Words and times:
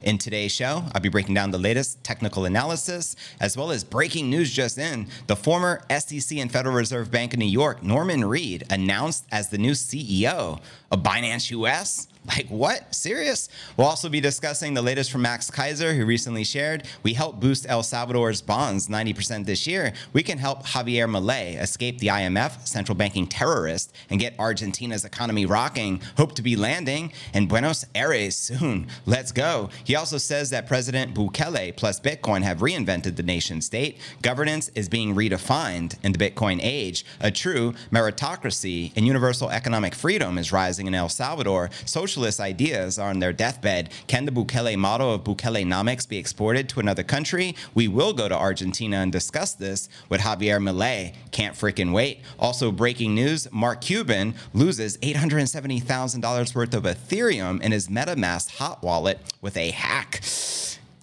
In 0.00 0.16
today's 0.16 0.52
show, 0.52 0.84
I'll 0.94 1.00
be 1.00 1.08
breaking 1.08 1.34
down 1.34 1.50
the 1.50 1.58
latest 1.58 2.04
technical 2.04 2.44
analysis 2.44 3.16
as 3.40 3.56
well 3.56 3.72
as 3.72 3.82
breaking 3.82 4.30
news 4.30 4.52
just 4.52 4.78
in. 4.78 5.08
The 5.26 5.34
former 5.34 5.82
SEC 5.90 6.38
and 6.38 6.52
Federal 6.52 6.76
Reserve 6.76 7.10
Bank 7.10 7.32
of 7.32 7.40
New 7.40 7.46
York, 7.46 7.82
Norman 7.82 8.24
Reed, 8.24 8.62
announced 8.70 9.26
as 9.32 9.48
the 9.48 9.58
new 9.58 9.72
CEO 9.72 10.60
of 10.92 11.02
Binance 11.02 11.50
US. 11.50 12.06
Like, 12.28 12.48
what? 12.48 12.94
Serious? 12.94 13.48
We'll 13.76 13.86
also 13.86 14.08
be 14.08 14.20
discussing 14.20 14.74
the 14.74 14.82
latest 14.82 15.10
from 15.10 15.22
Max 15.22 15.50
Keiser, 15.50 15.96
who 15.96 16.04
recently 16.04 16.44
shared 16.44 16.84
we 17.02 17.14
helped 17.14 17.40
boost 17.40 17.66
El 17.68 17.82
Salvador's 17.82 18.42
bonds 18.42 18.88
90% 18.88 19.46
this 19.46 19.66
year. 19.66 19.94
We 20.12 20.22
can 20.22 20.38
help 20.38 20.66
Javier 20.66 21.08
Milei 21.08 21.60
escape 21.60 21.98
the 21.98 22.08
IMF, 22.08 22.66
central 22.66 22.94
banking 22.96 23.26
terrorist, 23.26 23.94
and 24.10 24.20
get 24.20 24.38
Argentina's 24.38 25.04
economy 25.04 25.46
rocking. 25.46 26.02
Hope 26.16 26.34
to 26.34 26.42
be 26.42 26.54
landing 26.54 27.12
in 27.32 27.46
Buenos 27.46 27.86
Aires 27.94 28.36
soon. 28.36 28.88
Let's 29.06 29.32
go. 29.32 29.70
He 29.84 29.96
also 29.96 30.18
says 30.18 30.50
that 30.50 30.66
President 30.66 31.14
Bukele 31.14 31.74
plus 31.76 31.98
Bitcoin 31.98 32.42
have 32.42 32.58
reinvented 32.58 33.16
the 33.16 33.22
nation 33.22 33.60
state. 33.60 33.98
Governance 34.22 34.70
is 34.74 34.88
being 34.88 35.14
redefined 35.14 35.96
in 36.02 36.12
the 36.12 36.18
Bitcoin 36.18 36.60
age. 36.62 37.04
A 37.20 37.30
true 37.30 37.72
meritocracy 37.90 38.92
and 38.96 39.06
universal 39.06 39.50
economic 39.50 39.94
freedom 39.94 40.36
is 40.36 40.52
rising 40.52 40.86
in 40.86 40.94
El 40.94 41.08
Salvador. 41.08 41.70
Social 41.86 42.17
socialist 42.18 42.40
ideas 42.40 42.98
are 42.98 43.10
on 43.10 43.20
their 43.20 43.32
deathbed. 43.32 43.90
Can 44.08 44.24
the 44.24 44.32
Bukele 44.32 44.76
model 44.76 45.14
of 45.14 45.22
Bukelenomics 45.22 46.08
be 46.08 46.18
exported 46.18 46.68
to 46.70 46.80
another 46.80 47.04
country? 47.04 47.54
We 47.76 47.86
will 47.86 48.12
go 48.12 48.28
to 48.28 48.34
Argentina 48.34 48.96
and 48.96 49.12
discuss 49.12 49.52
this 49.54 49.88
with 50.08 50.22
Javier 50.22 50.60
Milei. 50.60 51.14
Can't 51.30 51.54
freaking 51.54 51.92
wait. 51.92 52.22
Also, 52.36 52.72
breaking 52.72 53.14
news 53.14 53.46
Mark 53.52 53.82
Cuban 53.82 54.34
loses 54.52 54.98
$870,000 54.98 56.54
worth 56.56 56.74
of 56.74 56.82
Ethereum 56.82 57.62
in 57.62 57.70
his 57.70 57.86
MetaMask 57.86 58.56
hot 58.56 58.82
wallet 58.82 59.20
with 59.40 59.56
a 59.56 59.70
hack. 59.70 60.20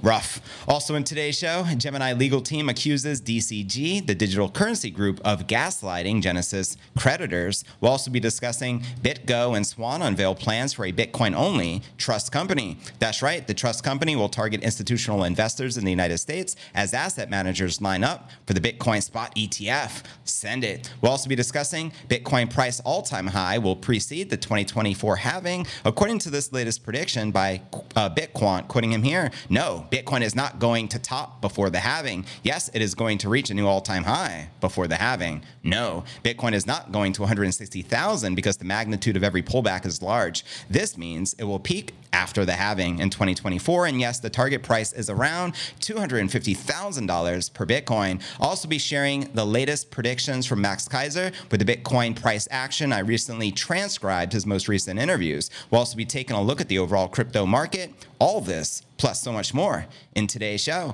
Rough. 0.01 0.41
Also 0.67 0.95
in 0.95 1.03
today's 1.03 1.37
show, 1.37 1.65
Gemini 1.77 2.13
legal 2.13 2.41
team 2.41 2.69
accuses 2.69 3.21
DCG, 3.21 4.05
the 4.05 4.13
digital 4.13 4.49
currency 4.49 4.91
group, 4.91 5.19
of 5.23 5.47
gaslighting 5.47 6.21
Genesis 6.21 6.77
creditors. 6.97 7.63
We'll 7.79 7.91
also 7.91 8.11
be 8.11 8.19
discussing 8.19 8.81
BitGo 9.01 9.55
and 9.55 9.65
Swan 9.65 10.01
unveil 10.01 10.35
plans 10.35 10.73
for 10.73 10.85
a 10.85 10.91
Bitcoin 10.91 11.33
only 11.33 11.81
trust 11.97 12.31
company. 12.31 12.77
That's 12.99 13.21
right, 13.21 13.47
the 13.47 13.53
trust 13.53 13.83
company 13.83 14.15
will 14.15 14.29
target 14.29 14.63
institutional 14.63 15.23
investors 15.23 15.77
in 15.77 15.85
the 15.85 15.91
United 15.91 16.17
States 16.17 16.55
as 16.73 16.93
asset 16.93 17.29
managers 17.29 17.81
line 17.81 18.03
up 18.03 18.29
for 18.45 18.53
the 18.53 18.59
Bitcoin 18.59 19.01
spot 19.01 19.33
ETF. 19.35 20.03
Send 20.25 20.63
it. 20.63 20.91
We'll 21.01 21.11
also 21.11 21.29
be 21.29 21.35
discussing 21.35 21.93
Bitcoin 22.09 22.53
price 22.53 22.79
all 22.81 23.01
time 23.01 23.27
high 23.27 23.57
will 23.57 23.75
precede 23.75 24.29
the 24.29 24.37
2024 24.37 25.15
halving. 25.15 25.65
According 25.85 26.19
to 26.19 26.29
this 26.29 26.51
latest 26.51 26.83
prediction 26.83 27.31
by 27.31 27.61
uh, 27.95 28.09
Bitquant, 28.09 28.67
quoting 28.67 28.91
him 28.91 29.03
here, 29.03 29.31
no, 29.49 29.84
Bitcoin 29.91 30.21
is 30.21 30.35
not 30.35 30.59
going 30.59 30.87
to 30.89 30.99
top 30.99 31.41
before 31.41 31.69
the 31.69 31.79
halving. 31.79 32.25
Yes, 32.43 32.69
it 32.73 32.81
is 32.81 32.95
going 32.95 33.17
to 33.19 33.29
reach 33.29 33.49
a 33.49 33.53
new 33.53 33.67
all 33.67 33.81
time 33.81 34.03
high 34.03 34.49
before 34.61 34.87
the 34.87 34.95
halving. 34.95 35.43
No, 35.63 36.03
Bitcoin 36.23 36.53
is 36.53 36.65
not 36.65 36.91
going 36.91 37.13
to 37.13 37.21
160,000 37.21 38.35
because 38.35 38.57
the 38.57 38.65
magnitude 38.65 39.15
of 39.15 39.23
every 39.23 39.43
pullback 39.43 39.85
is 39.85 40.01
large. 40.01 40.43
This 40.69 40.97
means 40.97 41.33
it 41.33 41.43
will 41.43 41.59
peak 41.59 41.93
after 42.15 42.45
the 42.45 42.53
halving 42.53 42.99
in 42.99 43.09
2024. 43.09 43.87
And 43.87 43.99
yes, 43.99 44.19
the 44.21 44.29
target 44.29 44.63
price 44.63 44.93
is 44.93 45.09
around 45.09 45.53
$250,000 45.81 47.53
per 47.53 47.65
Bitcoin. 47.65 48.21
I'll 48.39 48.49
also 48.49 48.69
be 48.69 48.77
sharing 48.77 49.29
the 49.33 49.45
latest 49.45 49.91
predictions 49.91 50.45
from 50.45 50.61
Max 50.61 50.87
Keiser 50.87 51.33
with 51.51 51.63
the 51.63 51.75
Bitcoin 51.75 52.15
price 52.19 52.47
action. 52.49 52.93
I 52.93 52.99
recently 52.99 53.51
transcribed 53.51 54.31
his 54.31 54.45
most 54.45 54.69
recent 54.69 54.97
interviews. 54.97 55.49
We'll 55.69 55.79
also 55.79 55.97
be 55.97 56.05
taking 56.05 56.37
a 56.37 56.41
look 56.41 56.61
at 56.61 56.69
the 56.69 56.79
overall 56.79 57.09
crypto 57.09 57.45
market. 57.45 57.91
All 58.17 58.39
this, 58.39 58.81
plus 58.97 59.21
so 59.21 59.33
much 59.33 59.53
more, 59.53 59.85
in 60.15 60.27
today's 60.27 60.61
show. 60.61 60.93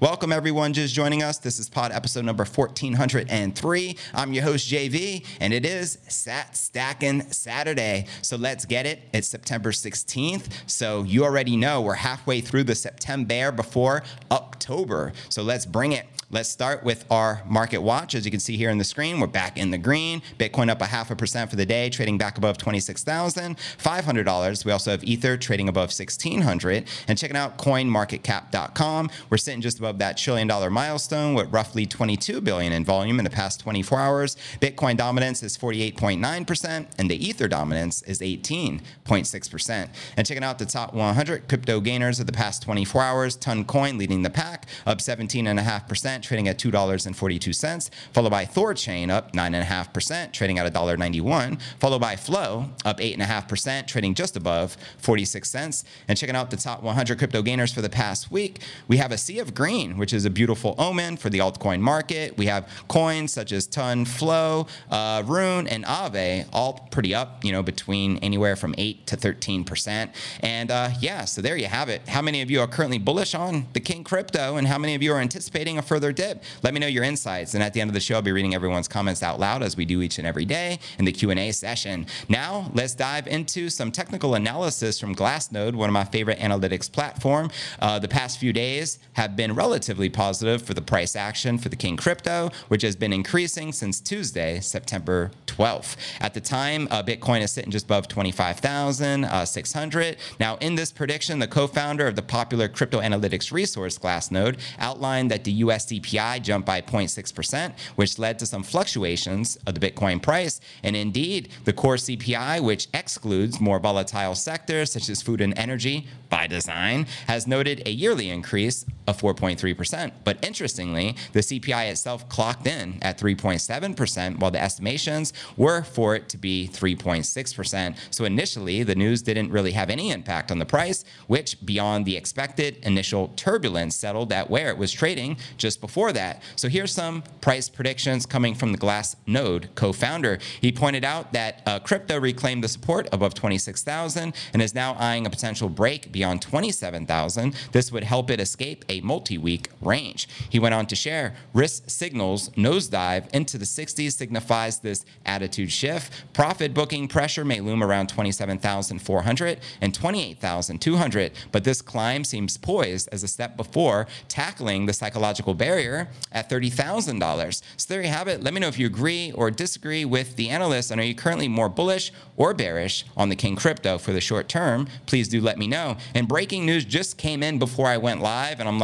Welcome 0.00 0.32
everyone 0.32 0.72
just 0.72 0.94
joining 0.94 1.24
us. 1.24 1.38
This 1.38 1.58
is 1.58 1.68
pod 1.68 1.90
episode 1.90 2.24
number 2.24 2.44
1403. 2.44 3.96
I'm 4.14 4.32
your 4.32 4.44
host 4.44 4.70
JV 4.70 5.26
and 5.40 5.52
it 5.52 5.66
is 5.66 5.98
Sat 6.08 6.56
Stacking 6.56 7.22
Saturday. 7.32 8.06
So 8.22 8.36
let's 8.36 8.64
get 8.64 8.86
it. 8.86 9.00
It's 9.12 9.26
September 9.26 9.72
16th. 9.72 10.46
So 10.66 11.02
you 11.02 11.24
already 11.24 11.56
know 11.56 11.82
we're 11.82 11.94
halfway 11.94 12.40
through 12.40 12.64
the 12.64 12.76
September 12.76 13.50
before 13.50 14.04
October. 14.30 15.12
So 15.30 15.42
let's 15.42 15.66
bring 15.66 15.92
it. 15.92 16.06
Let's 16.30 16.48
start 16.48 16.82
with 16.82 17.04
our 17.10 17.42
market 17.46 17.78
watch. 17.78 18.14
As 18.16 18.24
you 18.24 18.30
can 18.30 18.40
see 18.40 18.56
here 18.56 18.70
on 18.70 18.78
the 18.78 18.84
screen, 18.84 19.20
we're 19.20 19.28
back 19.28 19.56
in 19.56 19.70
the 19.70 19.78
green. 19.78 20.20
Bitcoin 20.38 20.68
up 20.68 20.80
a 20.80 20.86
half 20.86 21.12
a 21.12 21.16
percent 21.16 21.48
for 21.48 21.54
the 21.54 21.66
day, 21.66 21.90
trading 21.90 22.18
back 22.18 22.38
above 22.38 22.58
$26,500. 22.58 24.64
We 24.64 24.72
also 24.72 24.90
have 24.90 25.04
Ether 25.04 25.36
trading 25.36 25.68
above 25.68 25.90
1600 25.90 26.88
And 27.06 27.18
checking 27.18 27.36
out 27.36 27.58
coinmarketcap.com, 27.58 29.10
we're 29.30 29.36
sitting 29.36 29.60
just 29.60 29.78
above 29.78 29.98
that 29.98 30.16
trillion 30.16 30.48
dollar 30.48 30.70
milestone 30.70 31.34
with 31.34 31.52
roughly 31.52 31.86
22 31.86 32.40
billion 32.40 32.72
in 32.72 32.84
volume 32.84 33.18
in 33.18 33.24
the 33.24 33.30
past 33.30 33.60
24 33.60 33.98
hours. 33.98 34.36
Bitcoin 34.60 34.96
dominance 34.96 35.42
is 35.42 35.56
48.9% 35.56 36.86
and 36.98 37.10
the 37.10 37.16
Ether 37.16 37.48
dominance 37.48 38.02
is 38.02 38.20
18.6%. 38.20 39.88
And 40.16 40.26
checking 40.26 40.44
out 40.44 40.58
the 40.58 40.66
top 40.66 40.94
100 40.94 41.48
crypto 41.48 41.80
gainers 41.80 42.20
of 42.20 42.26
the 42.26 42.32
past 42.32 42.62
24 42.62 43.02
hours, 43.02 43.36
Toncoin 43.36 43.98
leading 43.98 44.22
the 44.22 44.30
pack, 44.30 44.66
up 44.86 44.98
17.5%, 44.98 46.22
trading 46.22 46.48
at 46.48 46.58
$2.42, 46.58 47.90
followed 48.12 48.30
by 48.30 48.44
Thorchain 48.44 49.10
up 49.10 49.32
9.5%, 49.32 50.32
trading 50.32 50.58
at 50.58 50.72
$1.91, 50.72 51.60
followed 51.78 52.00
by 52.00 52.16
Flow 52.16 52.70
up 52.84 52.98
8.5%, 52.98 53.86
trading 53.86 54.14
just 54.14 54.36
above 54.36 54.76
46 54.98 55.48
cents. 55.48 55.84
And 56.08 56.18
checking 56.18 56.36
out 56.36 56.50
the 56.50 56.56
top 56.56 56.82
100 56.82 57.18
crypto 57.18 57.42
gainers 57.42 57.72
for 57.72 57.82
the 57.82 57.88
past 57.88 58.30
week, 58.30 58.60
we 58.88 58.96
have 58.98 59.12
a 59.14 59.18
sea 59.18 59.38
of 59.38 59.54
green, 59.54 59.96
which 59.96 60.12
is 60.12 60.24
a 60.24 60.30
beautiful 60.30 60.74
omen 60.76 61.16
for 61.16 61.30
the 61.30 61.38
altcoin 61.38 61.80
market. 61.80 62.36
We 62.36 62.46
have 62.46 62.68
coins 62.88 63.32
such 63.32 63.52
as 63.52 63.66
Ton, 63.66 64.04
Flow, 64.04 64.66
uh, 64.90 65.22
Rune, 65.24 65.68
and 65.68 65.84
Aave, 65.84 66.46
all 66.52 66.86
pretty 66.90 67.14
up, 67.14 67.44
you 67.44 67.52
know, 67.52 67.62
between 67.62 68.18
anywhere 68.18 68.56
from 68.56 68.74
8 68.76 69.06
to 69.06 69.16
13%. 69.16 70.12
And 70.40 70.70
uh, 70.70 70.90
yeah, 71.00 71.24
so 71.24 71.40
there 71.40 71.56
you 71.56 71.66
have 71.66 71.88
it. 71.88 72.06
How 72.08 72.20
many 72.20 72.42
of 72.42 72.50
you 72.50 72.60
are 72.60 72.66
currently 72.66 72.98
bullish 72.98 73.34
on 73.34 73.66
the 73.72 73.80
King 73.80 74.04
Crypto, 74.04 74.56
and 74.56 74.66
how 74.66 74.78
many 74.78 74.94
of 74.94 75.02
you 75.02 75.12
are 75.12 75.20
anticipating 75.20 75.78
a 75.78 75.82
further 75.82 76.12
dip? 76.12 76.42
Let 76.62 76.74
me 76.74 76.80
know 76.80 76.88
your 76.88 77.04
insights. 77.04 77.54
And 77.54 77.62
at 77.62 77.72
the 77.72 77.80
end 77.80 77.88
of 77.88 77.94
the 77.94 78.00
show, 78.00 78.16
I'll 78.16 78.22
be 78.22 78.32
reading 78.32 78.54
everyone's 78.54 78.88
comments 78.88 79.22
out 79.22 79.38
loud 79.38 79.62
as 79.62 79.76
we 79.76 79.84
do 79.84 80.02
each 80.02 80.18
and 80.18 80.26
every 80.26 80.44
day 80.44 80.80
in 80.98 81.04
the 81.04 81.12
Q&A 81.12 81.52
session. 81.52 82.06
Now, 82.28 82.70
let's 82.74 82.94
dive 82.94 83.28
into 83.28 83.70
some 83.70 83.92
technical 83.92 84.34
analysis 84.34 84.98
from 84.98 85.14
Glassnode, 85.14 85.74
one 85.74 85.88
of 85.88 85.92
my 85.92 86.04
favorite 86.04 86.38
analytics 86.40 86.90
platform. 86.90 87.50
Uh, 87.78 88.00
the 88.00 88.08
past 88.08 88.38
few 88.38 88.52
days, 88.52 88.98
have 89.14 89.36
been 89.36 89.54
relatively 89.54 90.08
positive 90.08 90.62
for 90.62 90.74
the 90.74 90.82
price 90.82 91.16
action 91.16 91.58
for 91.58 91.68
the 91.68 91.76
King 91.76 91.96
crypto, 91.96 92.50
which 92.68 92.82
has 92.82 92.96
been 92.96 93.12
increasing 93.12 93.72
since 93.72 94.00
Tuesday, 94.00 94.60
September 94.60 95.30
12th. 95.46 95.96
At 96.20 96.34
the 96.34 96.40
time, 96.40 96.88
uh, 96.90 97.02
Bitcoin 97.02 97.40
is 97.40 97.52
sitting 97.52 97.70
just 97.70 97.86
above 97.86 98.08
25,600. 98.08 100.14
Uh, 100.14 100.18
now, 100.40 100.56
in 100.56 100.74
this 100.74 100.92
prediction, 100.92 101.38
the 101.38 101.46
co-founder 101.46 102.06
of 102.06 102.16
the 102.16 102.22
popular 102.22 102.68
crypto 102.68 103.00
analytics 103.00 103.52
resource 103.52 103.98
Glassnode 103.98 104.58
outlined 104.78 105.30
that 105.30 105.44
the 105.44 105.52
US 105.52 105.86
CPI 105.86 106.42
jumped 106.42 106.66
by 106.66 106.80
0.6%, 106.80 107.72
which 107.96 108.18
led 108.18 108.38
to 108.38 108.46
some 108.46 108.62
fluctuations 108.62 109.56
of 109.66 109.74
the 109.74 109.90
Bitcoin 109.90 110.20
price. 110.20 110.60
And 110.82 110.96
indeed, 110.96 111.50
the 111.64 111.72
core 111.72 111.96
CPI, 111.96 112.62
which 112.62 112.88
excludes 112.92 113.60
more 113.60 113.78
volatile 113.78 114.34
sectors 114.34 114.92
such 114.92 115.08
as 115.08 115.22
food 115.22 115.40
and 115.40 115.56
energy 115.58 116.06
by 116.28 116.46
design, 116.46 117.06
has 117.28 117.46
noted 117.46 117.86
a 117.86 117.90
yearly 117.90 118.30
increase 118.30 118.84
of 119.06 119.20
4.3%. 119.20 120.12
But 120.24 120.44
interestingly, 120.44 121.16
the 121.32 121.40
CPI 121.40 121.90
itself 121.90 122.28
clocked 122.28 122.66
in 122.66 122.98
at 123.02 123.18
3.7%, 123.18 124.38
while 124.38 124.50
the 124.50 124.62
estimations 124.62 125.32
were 125.56 125.82
for 125.82 126.14
it 126.16 126.28
to 126.30 126.38
be 126.38 126.68
3.6%. 126.72 127.96
So 128.10 128.24
initially, 128.24 128.82
the 128.82 128.94
news 128.94 129.22
didn't 129.22 129.50
really 129.50 129.72
have 129.72 129.90
any 129.90 130.10
impact 130.10 130.50
on 130.50 130.58
the 130.58 130.66
price, 130.66 131.04
which 131.26 131.64
beyond 131.64 132.06
the 132.06 132.16
expected 132.16 132.78
initial 132.82 133.28
turbulence 133.36 133.96
settled 133.96 134.32
at 134.32 134.50
where 134.50 134.68
it 134.68 134.78
was 134.78 134.92
trading 134.92 135.36
just 135.56 135.80
before 135.80 136.12
that. 136.12 136.42
So 136.56 136.68
here's 136.68 136.92
some 136.92 137.22
price 137.40 137.68
predictions 137.68 138.26
coming 138.26 138.54
from 138.54 138.72
the 138.72 138.78
Glassnode 138.78 139.74
co-founder. 139.74 140.38
He 140.60 140.72
pointed 140.72 141.04
out 141.04 141.32
that 141.32 141.62
uh, 141.66 141.78
crypto 141.80 142.18
reclaimed 142.18 142.64
the 142.64 142.68
support 142.68 143.08
above 143.12 143.34
26,000 143.34 144.34
and 144.52 144.62
is 144.62 144.74
now 144.74 144.94
eyeing 144.94 145.26
a 145.26 145.30
potential 145.30 145.68
break 145.68 146.12
beyond 146.12 146.42
27,000. 146.42 147.54
This 147.72 147.92
would 147.92 148.04
help 148.04 148.30
it 148.30 148.40
escape 148.40 148.84
a 148.88 148.93
multi-week 149.00 149.68
range. 149.80 150.28
He 150.48 150.58
went 150.58 150.74
on 150.74 150.86
to 150.86 150.96
share 150.96 151.34
risk 151.52 151.84
signals 151.88 152.50
nosedive 152.50 153.28
into 153.34 153.58
the 153.58 153.64
60s 153.64 154.12
signifies 154.12 154.78
this 154.80 155.04
attitude 155.24 155.72
shift. 155.72 156.12
Profit 156.32 156.74
booking 156.74 157.08
pressure 157.08 157.44
may 157.44 157.60
loom 157.60 157.82
around 157.82 158.08
27,400 158.08 159.58
and 159.80 159.94
28,200, 159.94 161.32
but 161.52 161.64
this 161.64 161.82
climb 161.82 162.24
seems 162.24 162.56
poised 162.56 163.08
as 163.12 163.22
a 163.22 163.28
step 163.28 163.56
before 163.56 164.06
tackling 164.28 164.86
the 164.86 164.92
psychological 164.92 165.54
barrier 165.54 166.08
at 166.32 166.48
$30,000. 166.48 167.62
So 167.76 167.86
there 167.92 168.02
you 168.02 168.08
have 168.08 168.28
it. 168.28 168.42
Let 168.42 168.54
me 168.54 168.60
know 168.60 168.68
if 168.68 168.78
you 168.78 168.86
agree 168.86 169.32
or 169.32 169.50
disagree 169.50 170.04
with 170.04 170.36
the 170.36 170.50
analyst 170.50 170.90
and 170.90 171.00
are 171.00 171.04
you 171.04 171.14
currently 171.14 171.48
more 171.48 171.68
bullish 171.68 172.12
or 172.36 172.54
bearish 172.54 173.04
on 173.16 173.28
the 173.28 173.36
King 173.36 173.56
crypto 173.56 173.98
for 173.98 174.12
the 174.12 174.20
short 174.20 174.48
term? 174.48 174.88
Please 175.06 175.28
do 175.28 175.40
let 175.40 175.58
me 175.58 175.66
know. 175.66 175.96
And 176.14 176.28
breaking 176.28 176.66
news 176.66 176.84
just 176.84 177.18
came 177.18 177.42
in 177.42 177.58
before 177.58 177.88
I 177.88 177.96
went 177.96 178.20
live 178.20 178.60
and 178.60 178.68
I'm 178.68 178.78
like, 178.78 178.83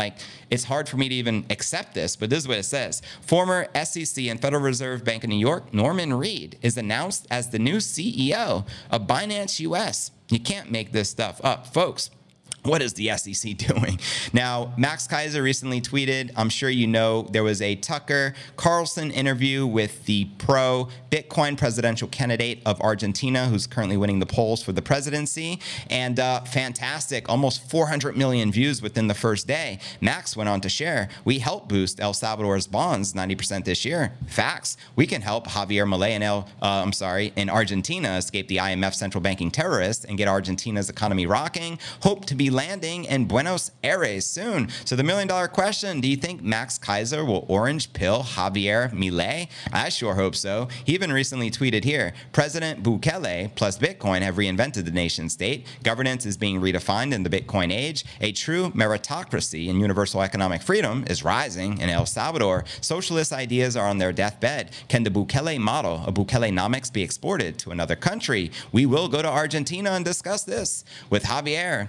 it's 0.50 0.64
hard 0.64 0.88
for 0.88 0.96
me 0.96 1.08
to 1.08 1.14
even 1.14 1.46
accept 1.50 1.94
this, 1.94 2.16
but 2.16 2.30
this 2.30 2.40
is 2.40 2.48
what 2.48 2.58
it 2.58 2.64
says. 2.64 3.02
Former 3.20 3.68
SEC 3.84 4.24
and 4.24 4.40
Federal 4.40 4.62
Reserve 4.62 5.04
Bank 5.04 5.24
of 5.24 5.30
New 5.30 5.36
York, 5.38 5.72
Norman 5.72 6.14
Reed, 6.14 6.58
is 6.62 6.76
announced 6.76 7.26
as 7.30 7.50
the 7.50 7.58
new 7.58 7.76
CEO 7.76 8.66
of 8.90 9.06
Binance 9.06 9.60
US. 9.60 10.10
You 10.28 10.40
can't 10.40 10.70
make 10.70 10.92
this 10.92 11.10
stuff 11.10 11.40
up, 11.44 11.66
folks 11.66 12.10
what 12.62 12.82
is 12.82 12.94
the 12.94 13.10
SEC 13.16 13.56
doing? 13.56 13.98
Now, 14.32 14.72
Max 14.76 15.06
Keiser 15.06 15.42
recently 15.42 15.80
tweeted, 15.80 16.30
I'm 16.36 16.48
sure 16.48 16.70
you 16.70 16.86
know 16.86 17.22
there 17.30 17.44
was 17.44 17.62
a 17.62 17.76
Tucker 17.76 18.34
Carlson 18.56 19.10
interview 19.10 19.66
with 19.66 20.04
the 20.06 20.26
pro 20.38 20.88
Bitcoin 21.10 21.56
presidential 21.56 22.08
candidate 22.08 22.60
of 22.66 22.80
Argentina, 22.80 23.46
who's 23.46 23.66
currently 23.66 23.96
winning 23.96 24.18
the 24.18 24.26
polls 24.26 24.62
for 24.62 24.72
the 24.72 24.82
presidency. 24.82 25.60
And 25.88 26.20
uh, 26.20 26.42
fantastic, 26.42 27.28
almost 27.28 27.68
400 27.70 28.16
million 28.16 28.52
views 28.52 28.82
within 28.82 29.06
the 29.06 29.14
first 29.14 29.46
day. 29.46 29.78
Max 30.00 30.36
went 30.36 30.48
on 30.48 30.60
to 30.60 30.68
share, 30.68 31.08
We 31.24 31.38
helped 31.38 31.68
boost 31.68 32.00
El 32.00 32.12
Salvador's 32.12 32.66
bonds 32.66 33.12
90% 33.12 33.64
this 33.64 33.84
year. 33.84 34.12
Facts. 34.26 34.76
We 34.96 35.06
can 35.06 35.22
help 35.22 35.46
Javier 35.46 35.86
Milei 35.86 36.10
in 36.10 36.22
El, 36.22 36.48
uh, 36.62 36.66
I'm 36.84 36.92
sorry, 36.92 37.32
in 37.36 37.48
Argentina 37.48 38.16
escape 38.16 38.48
the 38.48 38.58
IMF 38.58 38.94
central 38.94 39.20
banking 39.20 39.50
terrorists 39.50 40.04
and 40.04 40.18
get 40.18 40.28
Argentina's 40.28 40.88
economy 40.88 41.26
rocking. 41.26 41.78
Hope 42.02 42.26
to 42.26 42.34
be 42.34 42.49
landing 42.50 43.04
in 43.04 43.26
Buenos 43.26 43.70
Aires 43.82 44.26
soon. 44.26 44.68
So 44.84 44.96
the 44.96 45.02
million 45.02 45.28
dollar 45.28 45.48
question, 45.48 46.00
do 46.00 46.08
you 46.08 46.16
think 46.16 46.42
Max 46.42 46.78
Keiser 46.78 47.26
will 47.26 47.44
orange 47.48 47.92
pill 47.92 48.22
Javier 48.22 48.92
Milei? 48.92 49.48
I 49.72 49.88
sure 49.88 50.14
hope 50.14 50.34
so. 50.34 50.68
He 50.84 50.94
even 50.94 51.12
recently 51.12 51.50
tweeted 51.50 51.84
here, 51.84 52.12
President 52.32 52.82
Bukele 52.82 53.54
plus 53.54 53.78
Bitcoin 53.78 54.22
have 54.22 54.36
reinvented 54.36 54.84
the 54.84 54.90
nation 54.90 55.28
state. 55.28 55.66
Governance 55.82 56.26
is 56.26 56.36
being 56.36 56.60
redefined 56.60 57.12
in 57.12 57.22
the 57.22 57.30
Bitcoin 57.30 57.72
age. 57.72 58.04
A 58.20 58.32
true 58.32 58.70
meritocracy 58.70 59.70
and 59.70 59.80
universal 59.80 60.22
economic 60.22 60.62
freedom 60.62 61.04
is 61.08 61.24
rising 61.24 61.78
in 61.78 61.88
El 61.88 62.06
Salvador. 62.06 62.64
Socialist 62.80 63.32
ideas 63.32 63.76
are 63.76 63.88
on 63.88 63.98
their 63.98 64.12
deathbed. 64.12 64.70
Can 64.88 65.04
the 65.04 65.10
Bukele 65.10 65.58
model 65.58 66.04
of 66.06 66.14
Bukelenomics 66.14 66.92
be 66.92 67.02
exported 67.02 67.58
to 67.58 67.70
another 67.70 67.96
country? 67.96 68.50
We 68.72 68.86
will 68.86 69.08
go 69.08 69.22
to 69.22 69.28
Argentina 69.28 69.90
and 69.90 70.04
discuss 70.04 70.44
this 70.44 70.84
with 71.08 71.24
Javier 71.24 71.88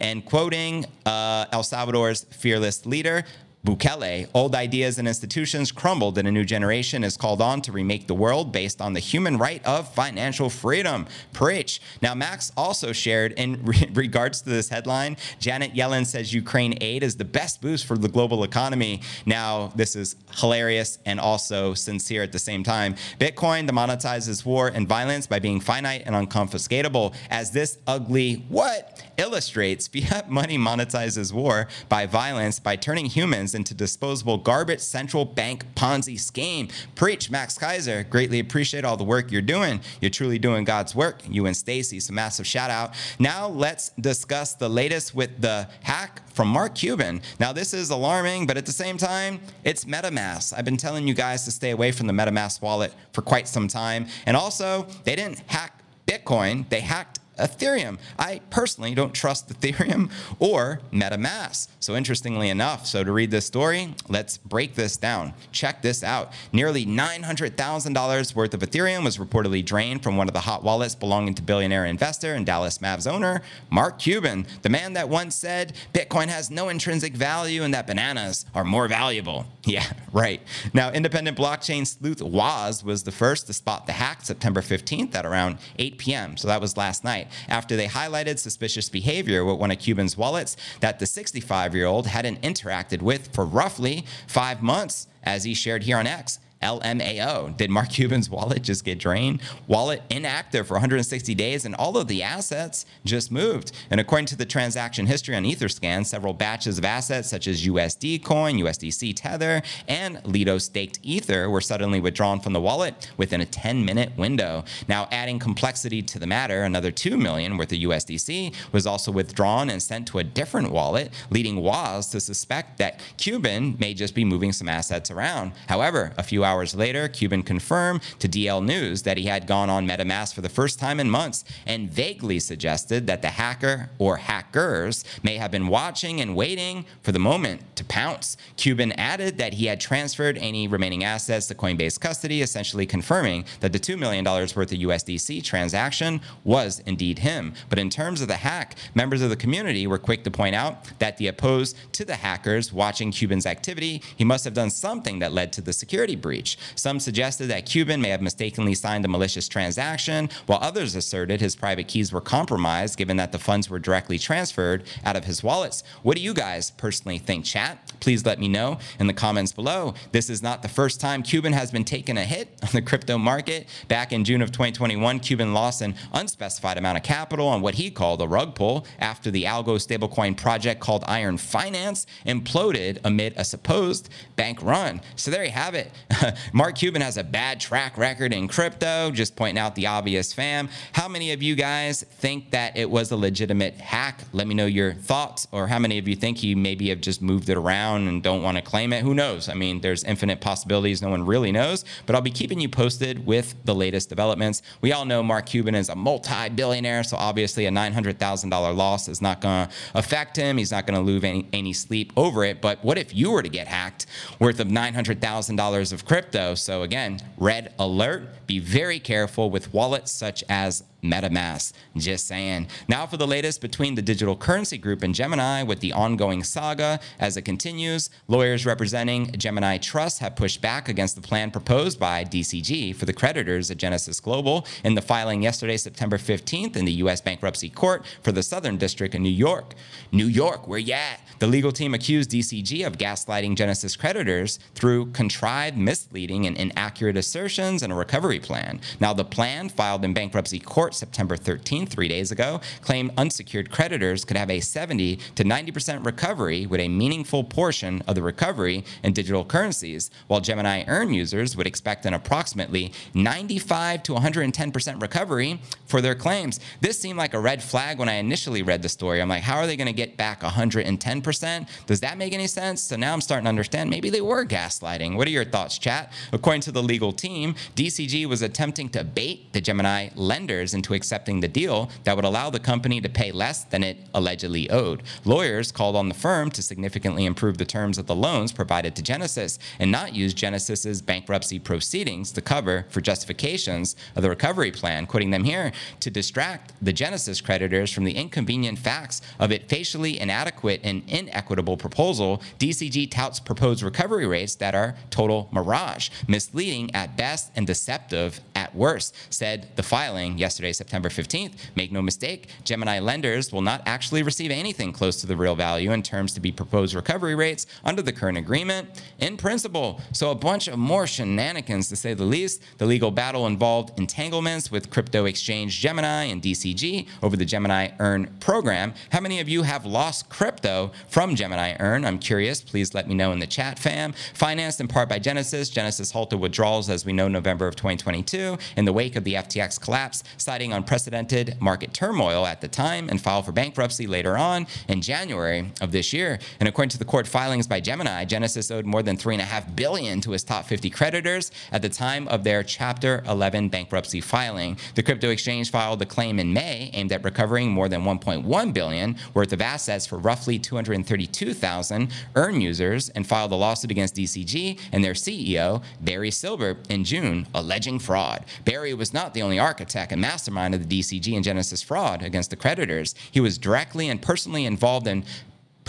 And 0.00 0.24
quoting 0.24 0.86
uh, 1.06 1.46
El 1.52 1.62
Salvador's 1.62 2.24
fearless 2.24 2.86
leader, 2.86 3.24
Bukele, 3.64 4.26
old 4.32 4.54
ideas 4.54 4.98
and 4.98 5.06
institutions 5.06 5.70
crumbled 5.70 6.16
and 6.16 6.26
a 6.26 6.30
new 6.30 6.44
generation 6.44 7.04
is 7.04 7.18
called 7.18 7.42
on 7.42 7.60
to 7.60 7.72
remake 7.72 8.06
the 8.06 8.14
world 8.14 8.52
based 8.52 8.80
on 8.80 8.94
the 8.94 9.00
human 9.00 9.36
right 9.36 9.62
of 9.66 9.92
financial 9.92 10.48
freedom. 10.48 11.06
Preach. 11.34 11.82
Now, 12.00 12.14
Max 12.14 12.52
also 12.56 12.92
shared 12.92 13.32
in 13.32 13.62
re- 13.62 13.90
regards 13.92 14.40
to 14.42 14.48
this 14.48 14.70
headline 14.70 15.18
Janet 15.40 15.74
Yellen 15.74 16.06
says 16.06 16.32
Ukraine 16.32 16.78
aid 16.80 17.02
is 17.02 17.16
the 17.16 17.24
best 17.24 17.60
boost 17.60 17.84
for 17.84 17.98
the 17.98 18.08
global 18.08 18.44
economy. 18.44 19.02
Now, 19.26 19.72
this 19.76 19.94
is 19.94 20.16
hilarious 20.36 20.98
and 21.04 21.20
also 21.20 21.74
sincere 21.74 22.22
at 22.22 22.32
the 22.32 22.38
same 22.38 22.64
time. 22.64 22.94
Bitcoin 23.18 23.68
demonetizes 23.68 24.42
war 24.42 24.68
and 24.68 24.88
violence 24.88 25.26
by 25.26 25.38
being 25.38 25.60
finite 25.60 26.04
and 26.06 26.14
unconfiscatable. 26.14 27.14
As 27.28 27.50
this 27.50 27.76
ugly 27.86 28.46
what 28.48 29.02
illustrates, 29.20 29.86
fiat 29.94 30.30
money 30.30 30.58
monetizes 30.58 31.32
war 31.32 31.68
by 31.88 32.06
violence 32.06 32.58
by 32.58 32.76
turning 32.76 33.06
humans 33.06 33.54
into 33.54 33.74
disposable 33.74 34.38
garbage 34.38 34.80
central 34.80 35.24
bank 35.24 35.64
Ponzi 35.74 36.18
scheme. 36.18 36.68
Preach, 36.94 37.30
Max 37.30 37.58
Keiser. 37.58 38.08
Greatly 38.08 38.40
appreciate 38.40 38.84
all 38.84 38.96
the 38.96 39.04
work 39.04 39.30
you're 39.30 39.42
doing. 39.42 39.80
You're 40.00 40.10
truly 40.10 40.38
doing 40.38 40.64
God's 40.64 40.94
work. 40.94 41.20
You 41.28 41.46
and 41.46 41.56
Stacy, 41.56 42.00
some 42.00 42.16
massive 42.16 42.46
shout 42.46 42.70
out. 42.70 42.94
Now 43.18 43.46
let's 43.48 43.90
discuss 44.00 44.54
the 44.54 44.68
latest 44.68 45.14
with 45.14 45.40
the 45.40 45.68
hack 45.82 46.22
from 46.32 46.48
Mark 46.48 46.74
Cuban. 46.74 47.20
Now 47.38 47.52
this 47.52 47.74
is 47.74 47.90
alarming, 47.90 48.46
but 48.46 48.56
at 48.56 48.66
the 48.66 48.72
same 48.72 48.96
time, 48.96 49.40
it's 49.64 49.84
MetaMask. 49.84 50.54
I've 50.56 50.64
been 50.64 50.76
telling 50.76 51.06
you 51.06 51.14
guys 51.14 51.44
to 51.44 51.50
stay 51.50 51.70
away 51.70 51.92
from 51.92 52.06
the 52.06 52.12
MetaMask 52.12 52.62
wallet 52.62 52.94
for 53.12 53.22
quite 53.22 53.46
some 53.46 53.68
time. 53.68 54.06
And 54.24 54.36
also, 54.36 54.86
they 55.04 55.14
didn't 55.16 55.40
hack 55.46 55.76
Bitcoin, 56.06 56.68
they 56.70 56.80
hacked 56.80 57.19
Ethereum. 57.40 57.98
I 58.18 58.40
personally 58.50 58.94
don't 58.94 59.12
trust 59.12 59.48
Ethereum 59.48 60.10
or 60.38 60.80
MetaMask. 60.92 61.68
So, 61.80 61.96
interestingly 61.96 62.48
enough, 62.48 62.86
so 62.86 63.02
to 63.04 63.12
read 63.12 63.30
this 63.30 63.46
story, 63.46 63.94
let's 64.08 64.38
break 64.38 64.74
this 64.74 64.96
down. 64.96 65.34
Check 65.52 65.82
this 65.82 66.02
out. 66.02 66.32
Nearly 66.52 66.84
$900,000 66.86 68.34
worth 68.34 68.54
of 68.54 68.60
Ethereum 68.60 69.04
was 69.04 69.18
reportedly 69.18 69.64
drained 69.64 70.02
from 70.02 70.16
one 70.16 70.28
of 70.28 70.34
the 70.34 70.40
hot 70.40 70.62
wallets 70.62 70.94
belonging 70.94 71.34
to 71.34 71.42
billionaire 71.42 71.86
investor 71.86 72.34
and 72.34 72.46
Dallas 72.46 72.78
Mavs 72.78 73.10
owner, 73.10 73.42
Mark 73.70 73.98
Cuban, 73.98 74.46
the 74.62 74.68
man 74.68 74.92
that 74.94 75.08
once 75.08 75.34
said 75.34 75.74
Bitcoin 75.92 76.28
has 76.28 76.50
no 76.50 76.68
intrinsic 76.68 77.14
value 77.14 77.62
and 77.62 77.72
that 77.74 77.86
bananas 77.86 78.46
are 78.54 78.64
more 78.64 78.88
valuable. 78.88 79.46
Yeah, 79.70 79.92
right. 80.12 80.40
Now, 80.74 80.90
independent 80.90 81.38
blockchain 81.38 81.86
sleuth 81.86 82.20
Wazz 82.20 82.82
was 82.82 83.04
the 83.04 83.12
first 83.12 83.46
to 83.46 83.52
spot 83.52 83.86
the 83.86 83.92
hack 83.92 84.22
September 84.22 84.62
15th 84.62 85.14
at 85.14 85.24
around 85.24 85.58
8 85.78 85.98
p.m. 85.98 86.36
So 86.36 86.48
that 86.48 86.60
was 86.60 86.76
last 86.76 87.04
night 87.04 87.28
after 87.48 87.76
they 87.76 87.86
highlighted 87.86 88.38
suspicious 88.38 88.88
behavior 88.88 89.44
with 89.44 89.58
one 89.58 89.70
of 89.70 89.78
Cuban's 89.78 90.16
wallets 90.16 90.56
that 90.80 90.98
the 90.98 91.06
65 91.06 91.74
year 91.74 91.86
old 91.86 92.06
hadn't 92.06 92.40
interacted 92.42 93.02
with 93.02 93.32
for 93.34 93.44
roughly 93.44 94.04
five 94.26 94.62
months, 94.62 95.06
as 95.22 95.44
he 95.44 95.54
shared 95.54 95.82
here 95.82 95.98
on 95.98 96.06
X. 96.06 96.38
LMAO. 96.62 97.56
Did 97.56 97.70
Mark 97.70 97.88
Cuban's 97.90 98.28
wallet 98.28 98.62
just 98.62 98.84
get 98.84 98.98
drained? 98.98 99.40
Wallet 99.66 100.02
inactive 100.10 100.66
for 100.66 100.74
160 100.74 101.34
days, 101.34 101.64
and 101.64 101.74
all 101.74 101.96
of 101.96 102.08
the 102.08 102.22
assets 102.22 102.84
just 103.04 103.32
moved. 103.32 103.72
And 103.90 104.00
according 104.00 104.26
to 104.26 104.36
the 104.36 104.44
transaction 104.44 105.06
history 105.06 105.34
on 105.34 105.44
Etherscan, 105.44 106.04
several 106.04 106.34
batches 106.34 106.78
of 106.78 106.84
assets 106.84 107.30
such 107.30 107.46
as 107.46 107.66
USD 107.66 108.22
Coin, 108.22 108.56
USDC 108.56 109.14
Tether, 109.16 109.62
and 109.88 110.20
Lido 110.26 110.58
staked 110.58 111.00
Ether 111.02 111.48
were 111.48 111.60
suddenly 111.60 112.00
withdrawn 112.00 112.40
from 112.40 112.52
the 112.52 112.60
wallet 112.60 113.10
within 113.16 113.40
a 113.40 113.46
10 113.46 113.84
minute 113.84 114.16
window. 114.16 114.64
Now, 114.86 115.08
adding 115.10 115.38
complexity 115.38 116.02
to 116.02 116.18
the 116.18 116.26
matter, 116.26 116.62
another 116.62 116.90
2 116.90 117.16
million 117.16 117.56
worth 117.56 117.72
of 117.72 117.78
USDC 117.78 118.54
was 118.72 118.86
also 118.86 119.10
withdrawn 119.10 119.70
and 119.70 119.82
sent 119.82 120.06
to 120.08 120.18
a 120.18 120.24
different 120.24 120.70
wallet, 120.70 121.12
leading 121.30 121.56
Wazz 121.62 122.08
to 122.08 122.20
suspect 122.20 122.78
that 122.78 123.00
Cuban 123.16 123.76
may 123.78 123.94
just 123.94 124.14
be 124.14 124.24
moving 124.24 124.52
some 124.52 124.68
assets 124.68 125.10
around. 125.10 125.52
However, 125.66 126.12
a 126.18 126.22
few 126.22 126.44
hours 126.44 126.49
later, 126.74 127.08
Cuban 127.08 127.42
confirmed 127.42 128.02
to 128.18 128.28
DL 128.28 128.64
News 128.64 129.02
that 129.02 129.16
he 129.16 129.24
had 129.24 129.46
gone 129.46 129.70
on 129.70 129.86
MetaMask 129.86 130.34
for 130.34 130.40
the 130.40 130.48
first 130.48 130.78
time 130.78 131.00
in 131.00 131.10
months 131.10 131.44
and 131.66 131.90
vaguely 131.90 132.38
suggested 132.40 133.06
that 133.06 133.22
the 133.22 133.28
hacker 133.28 133.90
or 133.98 134.16
hackers 134.16 135.04
may 135.22 135.36
have 135.36 135.50
been 135.50 135.68
watching 135.68 136.20
and 136.20 136.34
waiting 136.34 136.84
for 137.02 137.12
the 137.12 137.18
moment 137.18 137.76
to 137.76 137.84
pounce. 137.84 138.36
Cuban 138.56 138.92
added 138.92 139.38
that 139.38 139.54
he 139.54 139.66
had 139.66 139.80
transferred 139.80 140.38
any 140.38 140.68
remaining 140.68 141.04
assets 141.04 141.46
to 141.46 141.54
Coinbase 141.54 141.98
custody, 141.98 142.42
essentially 142.42 142.86
confirming 142.86 143.44
that 143.60 143.72
the 143.72 143.78
$2 143.78 143.98
million 143.98 144.24
worth 144.24 144.56
of 144.56 144.66
USDC 144.66 145.42
transaction 145.44 146.20
was 146.44 146.80
indeed 146.80 147.20
him. 147.20 147.54
But 147.68 147.78
in 147.78 147.90
terms 147.90 148.20
of 148.20 148.28
the 148.28 148.36
hack, 148.36 148.76
members 148.94 149.22
of 149.22 149.30
the 149.30 149.36
community 149.36 149.86
were 149.86 149.98
quick 149.98 150.24
to 150.24 150.30
point 150.30 150.54
out 150.54 150.98
that 150.98 151.16
the 151.16 151.28
opposed 151.28 151.76
to 151.92 152.04
the 152.04 152.16
hackers 152.16 152.72
watching 152.72 153.10
Cuban's 153.12 153.46
activity, 153.46 154.02
he 154.16 154.24
must 154.24 154.44
have 154.44 154.54
done 154.54 154.70
something 154.70 155.18
that 155.20 155.32
led 155.32 155.52
to 155.54 155.60
the 155.60 155.72
security 155.72 156.16
breach. 156.16 156.39
Some 156.74 157.00
suggested 157.00 157.46
that 157.48 157.66
Cuban 157.66 158.00
may 158.00 158.08
have 158.10 158.22
mistakenly 158.22 158.74
signed 158.74 159.04
a 159.04 159.08
malicious 159.08 159.48
transaction, 159.48 160.28
while 160.46 160.58
others 160.62 160.94
asserted 160.94 161.40
his 161.40 161.56
private 161.56 161.88
keys 161.88 162.12
were 162.12 162.20
compromised 162.20 162.96
given 162.96 163.16
that 163.16 163.32
the 163.32 163.38
funds 163.38 163.68
were 163.68 163.78
directly 163.78 164.18
transferred 164.18 164.84
out 165.04 165.16
of 165.16 165.24
his 165.24 165.42
wallets. 165.42 165.82
What 166.02 166.16
do 166.16 166.22
you 166.22 166.34
guys 166.34 166.70
personally 166.70 167.18
think, 167.18 167.44
chat? 167.44 167.89
Please 168.00 168.24
let 168.24 168.38
me 168.38 168.48
know 168.48 168.78
in 168.98 169.06
the 169.06 169.12
comments 169.12 169.52
below. 169.52 169.94
This 170.12 170.30
is 170.30 170.42
not 170.42 170.62
the 170.62 170.68
first 170.68 171.00
time 171.00 171.22
Cuban 171.22 171.52
has 171.52 171.70
been 171.70 171.84
taking 171.84 172.16
a 172.16 172.24
hit 172.24 172.48
on 172.62 172.70
the 172.72 172.82
crypto 172.82 173.18
market. 173.18 173.68
Back 173.88 174.12
in 174.12 174.24
June 174.24 174.40
of 174.40 174.50
2021, 174.50 175.20
Cuban 175.20 175.52
lost 175.52 175.82
an 175.82 175.94
unspecified 176.12 176.78
amount 176.78 176.96
of 176.96 177.04
capital 177.04 177.46
on 177.46 177.60
what 177.60 177.74
he 177.74 177.90
called 177.90 178.22
a 178.22 178.26
rug 178.28 178.54
pull 178.54 178.86
after 178.98 179.30
the 179.30 179.44
algo 179.44 179.76
stablecoin 179.76 180.36
project 180.36 180.80
called 180.80 181.04
Iron 181.06 181.36
Finance 181.36 182.06
imploded 182.26 182.98
amid 183.04 183.34
a 183.36 183.44
supposed 183.44 184.08
bank 184.34 184.62
run. 184.62 185.02
So 185.16 185.30
there 185.30 185.44
you 185.44 185.50
have 185.50 185.74
it. 185.74 185.92
Mark 186.52 186.76
Cuban 186.76 187.02
has 187.02 187.18
a 187.18 187.24
bad 187.24 187.60
track 187.60 187.98
record 187.98 188.32
in 188.32 188.48
crypto, 188.48 189.10
just 189.10 189.36
pointing 189.36 189.58
out 189.58 189.74
the 189.74 189.86
obvious 189.86 190.32
fam. 190.32 190.70
How 190.92 191.08
many 191.08 191.32
of 191.32 191.42
you 191.42 191.54
guys 191.54 192.02
think 192.02 192.50
that 192.52 192.76
it 192.76 192.90
was 192.90 193.10
a 193.10 193.16
legitimate 193.16 193.74
hack? 193.74 194.20
Let 194.32 194.46
me 194.46 194.54
know 194.54 194.66
your 194.66 194.94
thoughts, 194.94 195.46
or 195.52 195.66
how 195.66 195.78
many 195.78 195.98
of 195.98 196.08
you 196.08 196.16
think 196.16 196.38
he 196.38 196.54
maybe 196.54 196.88
have 196.88 197.00
just 197.00 197.20
moved 197.20 197.50
it 197.50 197.58
around 197.58 197.89
and 197.96 198.22
don't 198.22 198.42
want 198.42 198.56
to 198.56 198.62
claim 198.62 198.92
it? 198.92 199.02
Who 199.02 199.14
knows? 199.14 199.48
I 199.48 199.54
mean, 199.54 199.80
there's 199.80 200.04
infinite 200.04 200.40
possibilities. 200.40 201.02
No 201.02 201.10
one 201.10 201.24
really 201.24 201.52
knows, 201.52 201.84
but 202.06 202.14
I'll 202.14 202.22
be 202.22 202.30
keeping 202.30 202.60
you 202.60 202.68
posted 202.68 203.26
with 203.26 203.54
the 203.64 203.74
latest 203.74 204.08
developments. 204.08 204.62
We 204.80 204.92
all 204.92 205.04
know 205.04 205.22
Mark 205.22 205.46
Cuban 205.46 205.74
is 205.74 205.88
a 205.88 205.96
multi 205.96 206.48
billionaire, 206.48 207.04
so 207.04 207.16
obviously 207.16 207.66
a 207.66 207.70
$900,000 207.70 208.76
loss 208.76 209.08
is 209.08 209.20
not 209.20 209.40
going 209.40 209.68
to 209.68 209.74
affect 209.94 210.36
him. 210.36 210.58
He's 210.58 210.72
not 210.72 210.86
going 210.86 210.98
to 210.98 211.04
lose 211.04 211.24
any, 211.24 211.46
any 211.52 211.72
sleep 211.72 212.12
over 212.16 212.44
it. 212.44 212.60
But 212.60 212.84
what 212.84 212.98
if 212.98 213.14
you 213.14 213.30
were 213.30 213.42
to 213.42 213.48
get 213.48 213.68
hacked 213.68 214.06
worth 214.38 214.60
of 214.60 214.68
$900,000 214.68 215.92
of 215.92 216.04
crypto? 216.04 216.54
So, 216.54 216.82
again, 216.82 217.20
red 217.36 217.74
alert. 217.78 218.46
Be 218.46 218.58
very 218.58 218.98
careful 218.98 219.50
with 219.50 219.72
wallets 219.72 220.10
such 220.10 220.42
as 220.48 220.84
MetaMask. 221.02 221.72
Just 221.96 222.26
saying. 222.26 222.68
Now 222.88 223.06
for 223.06 223.16
the 223.16 223.26
latest 223.26 223.60
between 223.60 223.94
the 223.94 224.02
digital 224.02 224.36
currency 224.36 224.78
group 224.78 225.02
and 225.02 225.14
Gemini 225.14 225.62
with 225.62 225.80
the 225.80 225.92
ongoing 225.92 226.42
saga 226.42 227.00
as 227.18 227.36
it 227.36 227.42
continues. 227.42 228.10
Lawyers 228.28 228.66
representing 228.66 229.32
Gemini 229.32 229.78
Trust 229.78 230.20
have 230.20 230.36
pushed 230.36 230.60
back 230.60 230.88
against 230.88 231.16
the 231.16 231.22
plan 231.22 231.50
proposed 231.50 231.98
by 231.98 232.24
DCG 232.24 232.94
for 232.94 233.06
the 233.06 233.12
creditors 233.12 233.70
at 233.70 233.76
Genesis 233.76 234.20
Global 234.20 234.66
in 234.84 234.94
the 234.94 235.02
filing 235.02 235.42
yesterday, 235.42 235.76
September 235.76 236.18
15th, 236.18 236.76
in 236.76 236.84
the 236.84 236.92
U.S. 236.92 237.20
Bankruptcy 237.20 237.70
Court 237.70 238.04
for 238.22 238.32
the 238.32 238.42
Southern 238.42 238.76
District 238.76 239.14
of 239.14 239.20
New 239.20 239.28
York. 239.28 239.74
New 240.12 240.26
York, 240.26 240.66
where 240.66 240.78
you 240.78 240.94
at? 240.94 241.20
The 241.38 241.46
legal 241.46 241.72
team 241.72 241.94
accused 241.94 242.30
DCG 242.30 242.86
of 242.86 242.98
gaslighting 242.98 243.56
Genesis 243.56 243.96
creditors 243.96 244.58
through 244.74 245.12
contrived, 245.12 245.76
misleading, 245.76 246.46
and 246.46 246.56
inaccurate 246.56 247.16
assertions 247.16 247.82
and 247.82 247.92
a 247.92 247.96
recovery 247.96 248.40
plan. 248.40 248.80
Now, 249.00 249.12
the 249.12 249.24
plan 249.24 249.68
filed 249.68 250.04
in 250.04 250.12
bankruptcy 250.12 250.58
court 250.58 250.89
report 250.90 250.94
September 250.94 251.36
13, 251.36 251.86
three 251.86 252.08
days 252.08 252.32
ago, 252.32 252.60
claimed 252.82 253.12
unsecured 253.16 253.70
creditors 253.70 254.24
could 254.24 254.36
have 254.36 254.50
a 254.50 254.60
70 254.60 255.16
to 255.36 255.44
90% 255.44 256.04
recovery 256.04 256.66
with 256.66 256.80
a 256.80 256.88
meaningful 256.88 257.44
portion 257.44 258.02
of 258.06 258.14
the 258.14 258.22
recovery 258.22 258.84
in 259.02 259.12
digital 259.12 259.44
currencies, 259.44 260.10
while 260.26 260.40
Gemini 260.40 260.84
Earn 260.86 261.12
users 261.14 261.56
would 261.56 261.66
expect 261.66 262.06
an 262.06 262.14
approximately 262.14 262.92
95 263.14 264.02
to 264.02 264.14
110% 264.14 265.00
recovery 265.00 265.60
for 265.86 266.00
their 266.00 266.14
claims. 266.14 266.60
This 266.80 266.98
seemed 266.98 267.18
like 267.18 267.34
a 267.34 267.40
red 267.40 267.62
flag 267.62 267.98
when 267.98 268.08
I 268.08 268.14
initially 268.14 268.62
read 268.62 268.82
the 268.82 268.88
story. 268.88 269.20
I'm 269.20 269.28
like, 269.28 269.42
how 269.42 269.58
are 269.58 269.66
they 269.66 269.76
going 269.76 269.86
to 269.86 269.92
get 269.92 270.16
back 270.16 270.40
110%? 270.40 271.68
Does 271.86 272.00
that 272.00 272.18
make 272.18 272.32
any 272.32 272.46
sense? 272.46 272.82
So 272.82 272.96
now 272.96 273.12
I'm 273.12 273.20
starting 273.20 273.44
to 273.44 273.50
understand 273.50 273.90
maybe 273.90 274.10
they 274.10 274.20
were 274.20 274.44
gaslighting. 274.44 275.16
What 275.16 275.28
are 275.28 275.30
your 275.30 275.44
thoughts, 275.44 275.78
chat? 275.78 276.12
According 276.32 276.62
to 276.62 276.72
the 276.72 276.82
legal 276.82 277.12
team, 277.12 277.54
DCG 277.76 278.26
was 278.26 278.42
attempting 278.42 278.88
to 278.90 279.04
bait 279.04 279.52
the 279.52 279.60
Gemini 279.60 280.08
lenders 280.16 280.74
into 280.80 280.94
accepting 280.94 281.40
the 281.40 281.48
deal 281.48 281.90
that 282.04 282.16
would 282.16 282.24
allow 282.24 282.48
the 282.48 282.58
company 282.58 283.02
to 283.02 283.08
pay 283.08 283.30
less 283.30 283.64
than 283.64 283.84
it 283.84 283.98
allegedly 284.14 284.70
owed. 284.70 285.02
Lawyers 285.26 285.70
called 285.70 285.94
on 285.94 286.08
the 286.08 286.14
firm 286.14 286.50
to 286.50 286.62
significantly 286.62 287.26
improve 287.26 287.58
the 287.58 287.66
terms 287.66 287.98
of 287.98 288.06
the 288.06 288.14
loans 288.14 288.50
provided 288.50 288.96
to 288.96 289.02
Genesis 289.02 289.58
and 289.78 289.92
not 289.92 290.14
use 290.14 290.32
Genesis's 290.32 291.02
bankruptcy 291.02 291.58
proceedings 291.58 292.32
to 292.32 292.40
cover 292.40 292.86
for 292.88 293.02
justifications 293.02 293.94
of 294.16 294.22
the 294.22 294.30
recovery 294.30 294.70
plan, 294.70 295.04
quoting 295.06 295.30
them 295.30 295.44
here 295.44 295.70
to 296.00 296.10
distract 296.10 296.72
the 296.80 296.94
Genesis 296.94 297.42
creditors 297.42 297.92
from 297.92 298.04
the 298.04 298.16
inconvenient 298.16 298.78
facts 298.78 299.20
of 299.38 299.52
its 299.52 299.66
facially 299.66 300.18
inadequate 300.18 300.80
and 300.82 301.02
inequitable 301.08 301.76
proposal. 301.76 302.40
DCG 302.58 303.10
touts 303.10 303.38
proposed 303.38 303.82
recovery 303.82 304.26
rates 304.26 304.54
that 304.54 304.74
are 304.74 304.94
total 305.10 305.50
mirage, 305.52 306.08
misleading 306.26 306.94
at 306.94 307.18
best 307.18 307.52
and 307.54 307.66
deceptive 307.66 308.40
at 308.54 308.74
worst, 308.74 309.14
said 309.28 309.68
the 309.76 309.82
filing 309.82 310.38
yesterday 310.38 310.69
September 310.72 311.08
15th. 311.08 311.52
Make 311.76 311.92
no 311.92 312.02
mistake, 312.02 312.48
Gemini 312.64 312.98
lenders 312.98 313.52
will 313.52 313.62
not 313.62 313.82
actually 313.86 314.22
receive 314.22 314.50
anything 314.50 314.92
close 314.92 315.20
to 315.20 315.26
the 315.26 315.36
real 315.36 315.54
value 315.54 315.92
in 315.92 316.02
terms 316.02 316.32
to 316.34 316.40
be 316.40 316.52
proposed 316.52 316.94
recovery 316.94 317.34
rates 317.34 317.66
under 317.84 318.02
the 318.02 318.12
current 318.12 318.38
agreement 318.38 319.02
in 319.18 319.36
principle. 319.36 320.00
So, 320.12 320.30
a 320.30 320.34
bunch 320.34 320.68
of 320.68 320.78
more 320.78 321.06
shenanigans 321.06 321.88
to 321.88 321.96
say 321.96 322.14
the 322.14 322.24
least. 322.24 322.62
The 322.78 322.86
legal 322.86 323.10
battle 323.10 323.46
involved 323.46 323.98
entanglements 323.98 324.70
with 324.70 324.90
crypto 324.90 325.24
exchange 325.24 325.80
Gemini 325.80 326.24
and 326.24 326.42
DCG 326.42 327.06
over 327.22 327.36
the 327.36 327.44
Gemini 327.44 327.88
Earn 327.98 328.36
program. 328.40 328.94
How 329.12 329.20
many 329.20 329.40
of 329.40 329.48
you 329.48 329.62
have 329.62 329.86
lost 329.86 330.28
crypto 330.28 330.92
from 331.08 331.34
Gemini 331.34 331.76
Earn? 331.80 332.04
I'm 332.04 332.18
curious. 332.18 332.60
Please 332.60 332.94
let 332.94 333.08
me 333.08 333.14
know 333.14 333.32
in 333.32 333.38
the 333.38 333.46
chat, 333.46 333.78
fam. 333.78 334.12
Financed 334.34 334.80
in 334.80 334.88
part 334.88 335.08
by 335.08 335.18
Genesis, 335.18 335.70
Genesis 335.70 336.10
halted 336.12 336.40
withdrawals, 336.40 336.88
as 336.88 337.04
we 337.04 337.12
know, 337.12 337.28
November 337.28 337.66
of 337.66 337.76
2022 337.76 338.58
in 338.76 338.84
the 338.84 338.92
wake 338.92 339.16
of 339.16 339.24
the 339.24 339.34
FTX 339.34 339.80
collapse, 339.80 340.22
citing 340.60 340.74
unprecedented 340.74 341.56
market 341.58 341.94
turmoil 341.94 342.44
at 342.44 342.60
the 342.60 342.68
time 342.68 343.08
and 343.08 343.18
filed 343.18 343.46
for 343.46 343.52
bankruptcy 343.52 344.06
later 344.06 344.36
on 344.36 344.66
in 344.88 345.00
January 345.00 345.72
of 345.80 345.90
this 345.90 346.12
year. 346.12 346.38
And 346.58 346.68
according 346.68 346.90
to 346.90 346.98
the 346.98 347.06
court 347.06 347.26
filings 347.26 347.66
by 347.66 347.80
Gemini, 347.80 348.26
Genesis 348.26 348.70
owed 348.70 348.84
more 348.84 349.02
than 349.02 349.16
three 349.16 349.34
and 349.34 349.40
a 349.40 349.46
half 349.46 349.74
billion 349.74 350.20
to 350.20 350.34
its 350.34 350.44
top 350.44 350.66
50 350.66 350.90
creditors 350.90 351.50
at 351.72 351.80
the 351.80 351.88
time 351.88 352.28
of 352.28 352.44
their 352.44 352.62
Chapter 352.62 353.22
11 353.26 353.70
bankruptcy 353.70 354.20
filing. 354.20 354.76
The 354.96 355.02
crypto 355.02 355.30
exchange 355.30 355.70
filed 355.70 356.02
a 356.02 356.04
claim 356.04 356.38
in 356.38 356.52
May 356.52 356.90
aimed 356.92 357.12
at 357.12 357.24
recovering 357.24 357.70
more 357.70 357.88
than 357.88 358.02
1.1 358.02 358.74
billion 358.74 359.16
worth 359.32 359.54
of 359.54 359.62
assets 359.62 360.06
for 360.06 360.18
roughly 360.18 360.58
232,000 360.58 362.12
earn 362.36 362.60
users 362.60 363.08
and 363.08 363.26
filed 363.26 363.52
a 363.52 363.54
lawsuit 363.54 363.90
against 363.90 364.14
DCG 364.14 364.78
and 364.92 365.02
their 365.02 365.14
CEO 365.14 365.82
Barry 366.02 366.30
Silbert 366.30 366.90
in 366.90 367.04
June, 367.04 367.46
alleging 367.54 367.98
fraud. 367.98 368.44
Barry 368.66 368.92
was 368.92 369.14
not 369.14 369.32
the 369.32 369.40
only 369.40 369.58
architect 369.58 370.12
and 370.12 370.20
master 370.20 370.49
mastermind 370.50 370.74
of 370.74 370.88
the 370.88 371.00
DCG 371.00 371.34
and 371.34 371.44
Genesis 371.44 371.82
fraud 371.82 372.22
against 372.22 372.50
the 372.50 372.56
creditors. 372.56 373.14
He 373.30 373.40
was 373.40 373.58
directly 373.58 374.08
and 374.08 374.20
personally 374.20 374.64
involved 374.64 375.06
in 375.06 375.24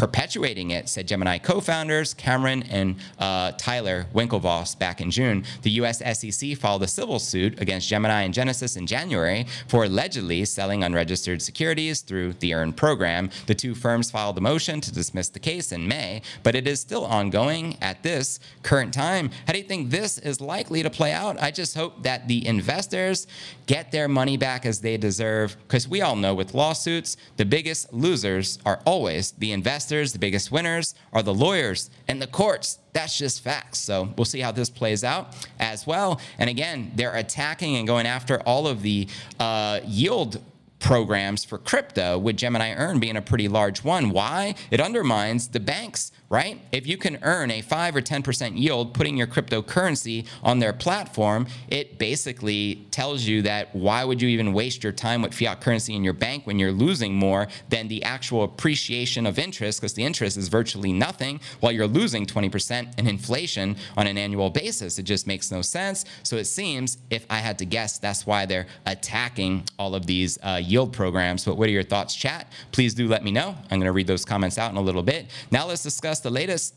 perpetuating 0.02 0.72
it, 0.72 0.90
said 0.90 1.08
Gemini 1.08 1.38
co 1.38 1.62
founders 1.62 2.16
Cameron 2.16 2.64
and 2.72 2.96
uh, 3.20 3.52
Tyler 3.52 4.08
Winklevoss 4.16 4.80
back 4.80 5.00
in 5.00 5.12
June. 5.12 5.44
The 5.62 5.70
U.S. 5.82 6.00
SEC 6.18 6.58
filed 6.58 6.82
a 6.82 6.88
civil 6.88 7.20
suit 7.20 7.62
against 7.62 7.88
Gemini 7.88 8.24
and 8.24 8.34
Genesis 8.34 8.78
in 8.78 8.88
January 8.88 9.46
for 9.68 9.84
allegedly 9.84 10.44
selling 10.46 10.84
unregistered 10.84 11.40
securities 11.40 12.02
through 12.02 12.34
the 12.34 12.52
EARN 12.52 12.74
program. 12.74 13.30
The 13.46 13.54
two 13.54 13.76
firms 13.76 14.10
filed 14.10 14.40
a 14.40 14.42
motion 14.42 14.82
to 14.82 14.92
dismiss 14.92 15.30
the 15.30 15.40
case 15.40 15.72
in 15.72 15.88
May, 15.88 16.24
but 16.42 16.56
it 16.56 16.68
is 16.68 16.80
still 16.80 17.06
ongoing 17.06 17.78
at 17.80 18.02
this 18.02 18.40
current 18.64 18.96
time. 18.96 19.30
How 19.46 19.54
do 19.54 19.60
you 19.60 19.66
think 19.66 19.92
this 19.92 20.18
is 20.18 20.42
likely 20.42 20.82
to 20.82 20.90
play 20.90 21.14
out? 21.14 21.40
I 21.40 21.52
just 21.52 21.76
hope 21.78 22.02
that 22.02 22.28
the 22.28 22.48
investors 22.48 23.28
get 23.68 23.92
their 23.92 24.08
money 24.08 24.36
back 24.36 24.66
as 24.66 24.82
they 24.82 24.98
deserve, 24.98 25.56
because 25.68 25.88
we 25.88 26.02
all 26.02 26.16
know 26.16 26.34
with 26.34 26.56
lawsuits, 26.56 27.18
the 27.38 27.46
biggest 27.46 27.94
losers 27.94 28.58
are 28.66 28.82
always 28.88 29.34
the 29.34 29.52
investors 29.52 29.91
investors, 29.92 30.14
the 30.14 30.20
biggest 30.20 30.52
winners 30.52 30.96
are 31.12 31.22
the 31.22 31.34
lawyers 31.34 31.90
and 32.08 32.22
the 32.22 32.28
courts. 32.28 32.80
That's 32.94 33.18
just 33.18 33.44
facts. 33.44 33.80
So 33.80 34.14
we'll 34.16 34.26
see 34.26 34.40
how 34.40 34.52
this 34.52 34.70
plays 34.70 35.04
out 35.04 35.36
as 35.60 35.86
well. 35.86 36.20
And 36.38 36.50
again, 36.50 36.92
they're 36.96 37.16
attacking 37.16 37.76
and 37.76 37.88
going 37.88 38.08
after 38.08 38.40
all 38.42 38.68
of 38.68 38.82
the 38.82 39.08
uh, 39.40 39.82
yield 39.86 40.42
programs 40.80 41.44
for 41.44 41.58
crypto, 41.60 42.18
with 42.18 42.38
Gemini 42.38 42.74
Earn 42.74 43.00
being 43.00 43.18
a 43.18 43.22
pretty 43.22 43.48
large 43.48 43.84
one. 43.84 44.10
Why? 44.10 44.56
It 44.72 44.80
undermines 44.80 45.50
the 45.50 45.60
banks, 45.60 46.12
right? 46.32 46.62
If 46.72 46.88
you 46.88 46.96
can 46.96 47.20
earn 47.24 47.52
a 47.52 47.62
5 47.62 47.98
or 47.98 48.02
10% 48.02 48.58
yield 48.58 48.94
putting 48.94 49.18
your 49.18 49.28
cryptocurrency 49.28 50.26
on 50.42 50.60
their 50.60 50.72
platform, 50.72 51.46
it 51.68 52.00
basically 52.00 52.88
tells 52.90 53.24
you 53.24 53.42
that 53.42 53.76
why 53.76 54.06
would 54.06 54.22
you 54.22 54.30
even 54.30 54.54
waste 54.54 54.82
your 54.82 54.94
time 54.94 55.22
with 55.22 55.34
fiat 55.34 55.60
currency 55.60 55.94
in 55.94 56.06
your 56.06 56.14
bank 56.14 56.48
when 56.48 56.58
you're 56.58 56.72
losing 56.72 57.14
more 57.14 57.50
than 57.68 57.90
the 57.90 58.02
actual 58.06 58.44
appreciation 58.44 59.26
of 59.26 59.38
interest, 59.38 59.82
because 59.82 59.94
the 59.94 60.06
interest 60.06 60.38
is 60.38 60.48
virtually 60.48 60.94
nothing 60.94 61.42
while 61.60 61.74
you're 61.74 61.86
losing 61.86 62.26
20% 62.26 62.98
in 62.98 63.08
inflation 63.08 63.76
on 63.98 64.08
an 64.08 64.18
annual 64.18 64.50
basis. 64.50 64.98
It 64.98 65.04
just 65.04 65.28
makes 65.28 65.52
no 65.52 65.62
sense. 65.62 66.06
So 66.24 66.38
it 66.38 66.46
seems, 66.46 66.98
if 67.10 67.26
I 67.30 67.40
had 67.40 67.60
to 67.60 67.66
guess, 67.66 68.00
that's 68.00 68.26
why 68.26 68.46
they're 68.46 68.68
attacking 68.86 69.66
all 69.78 69.96
of 69.96 70.06
these 70.06 70.40
uh, 70.44 70.62
yield 70.64 70.94
programs. 70.94 71.44
But 71.44 71.58
what 71.58 71.68
are 71.68 71.74
your 71.74 71.84
thoughts, 71.84 72.16
chat? 72.16 72.50
Please 72.72 72.94
do 72.94 73.10
let 73.10 73.22
me 73.22 73.32
know. 73.32 73.54
I'm 73.70 73.80
going 73.80 73.82
to 73.82 73.92
read 73.92 74.08
those 74.08 74.24
comments 74.24 74.58
out 74.58 74.72
in 74.72 74.78
a 74.78 74.82
little 74.82 75.04
bit. 75.04 75.30
Now 75.52 75.68
let's 75.68 75.84
discuss 75.84 76.21
the 76.22 76.30
latest 76.30 76.76